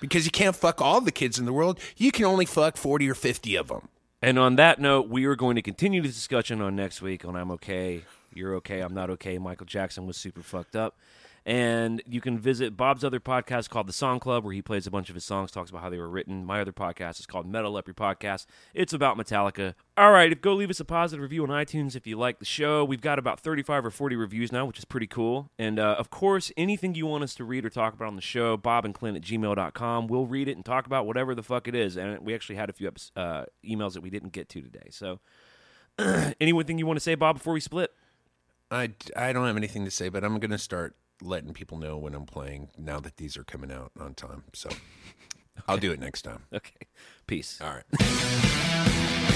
Because 0.00 0.24
you 0.24 0.30
can't 0.30 0.54
fuck 0.54 0.80
all 0.80 1.00
the 1.00 1.12
kids 1.12 1.38
in 1.38 1.46
the 1.46 1.52
world. 1.52 1.80
You 1.96 2.12
can 2.12 2.26
only 2.26 2.44
fuck 2.44 2.76
40 2.76 3.08
or 3.08 3.14
50 3.14 3.56
of 3.56 3.68
them. 3.68 3.88
And 4.20 4.38
on 4.38 4.56
that 4.56 4.78
note, 4.78 5.08
we 5.08 5.24
are 5.26 5.36
going 5.36 5.56
to 5.56 5.62
continue 5.62 6.00
the 6.00 6.08
discussion 6.08 6.60
on 6.62 6.76
next 6.76 7.02
week 7.02 7.24
on 7.24 7.36
I'm 7.36 7.50
okay, 7.52 8.02
you're 8.32 8.54
okay, 8.56 8.80
I'm 8.80 8.94
not 8.94 9.10
okay. 9.10 9.38
Michael 9.38 9.66
Jackson 9.66 10.06
was 10.06 10.16
super 10.16 10.42
fucked 10.42 10.76
up. 10.76 10.96
And 11.46 12.02
you 12.06 12.22
can 12.22 12.38
visit 12.38 12.74
Bob's 12.74 13.04
other 13.04 13.20
podcast 13.20 13.68
called 13.68 13.86
The 13.86 13.92
Song 13.92 14.18
Club, 14.18 14.44
where 14.44 14.54
he 14.54 14.62
plays 14.62 14.86
a 14.86 14.90
bunch 14.90 15.10
of 15.10 15.14
his 15.14 15.26
songs, 15.26 15.50
talks 15.50 15.68
about 15.68 15.82
how 15.82 15.90
they 15.90 15.98
were 15.98 16.08
written. 16.08 16.46
My 16.46 16.62
other 16.62 16.72
podcast 16.72 17.20
is 17.20 17.26
called 17.26 17.46
Metal 17.46 17.76
Up 17.76 17.84
Podcast. 17.84 18.46
It's 18.72 18.94
about 18.94 19.18
Metallica. 19.18 19.74
All 19.98 20.10
right, 20.10 20.40
go 20.40 20.54
leave 20.54 20.70
us 20.70 20.80
a 20.80 20.86
positive 20.86 21.22
review 21.22 21.42
on 21.42 21.50
iTunes 21.50 21.94
if 21.94 22.06
you 22.06 22.16
like 22.16 22.38
the 22.38 22.46
show. 22.46 22.82
We've 22.82 23.02
got 23.02 23.18
about 23.18 23.40
35 23.40 23.84
or 23.84 23.90
40 23.90 24.16
reviews 24.16 24.52
now, 24.52 24.64
which 24.64 24.78
is 24.78 24.86
pretty 24.86 25.06
cool. 25.06 25.50
And 25.58 25.78
uh, 25.78 25.96
of 25.98 26.08
course, 26.08 26.50
anything 26.56 26.94
you 26.94 27.04
want 27.04 27.24
us 27.24 27.34
to 27.34 27.44
read 27.44 27.66
or 27.66 27.70
talk 27.70 27.92
about 27.92 28.08
on 28.08 28.16
the 28.16 28.22
show, 28.22 28.56
Bob 28.56 28.86
and 28.86 28.94
Clint 28.94 29.18
at 29.18 29.22
gmail.com. 29.22 30.06
We'll 30.06 30.26
read 30.26 30.48
it 30.48 30.56
and 30.56 30.64
talk 30.64 30.86
about 30.86 31.06
whatever 31.06 31.34
the 31.34 31.42
fuck 31.42 31.68
it 31.68 31.74
is. 31.74 31.98
And 31.98 32.20
we 32.20 32.34
actually 32.34 32.56
had 32.56 32.70
a 32.70 32.72
few 32.72 32.90
uh, 33.16 33.44
emails 33.62 33.92
that 33.92 34.00
we 34.00 34.08
didn't 34.08 34.32
get 34.32 34.48
to 34.48 34.62
today. 34.62 34.88
So, 34.90 35.20
anything 36.40 36.78
you 36.78 36.86
want 36.86 36.96
to 36.96 37.02
say, 37.04 37.14
Bob, 37.14 37.36
before 37.36 37.52
we 37.52 37.60
split? 37.60 37.92
I, 38.70 38.92
I 39.14 39.34
don't 39.34 39.46
have 39.46 39.58
anything 39.58 39.84
to 39.84 39.90
say, 39.90 40.08
but 40.08 40.24
I'm 40.24 40.38
going 40.38 40.50
to 40.50 40.58
start 40.58 40.96
letting 41.22 41.52
people 41.52 41.78
know 41.78 41.96
when 41.96 42.14
I'm 42.14 42.26
playing 42.26 42.68
now 42.78 43.00
that 43.00 43.16
these 43.16 43.36
are 43.36 43.44
coming 43.44 43.72
out 43.72 43.92
on 43.98 44.14
time. 44.14 44.44
So 44.52 44.68
I'll 45.68 45.78
do 45.78 45.92
it 45.92 46.00
next 46.00 46.22
time. 46.22 46.44
Okay. 46.52 46.86
Peace. 47.26 47.60
All 47.60 47.74
right. 47.74 49.30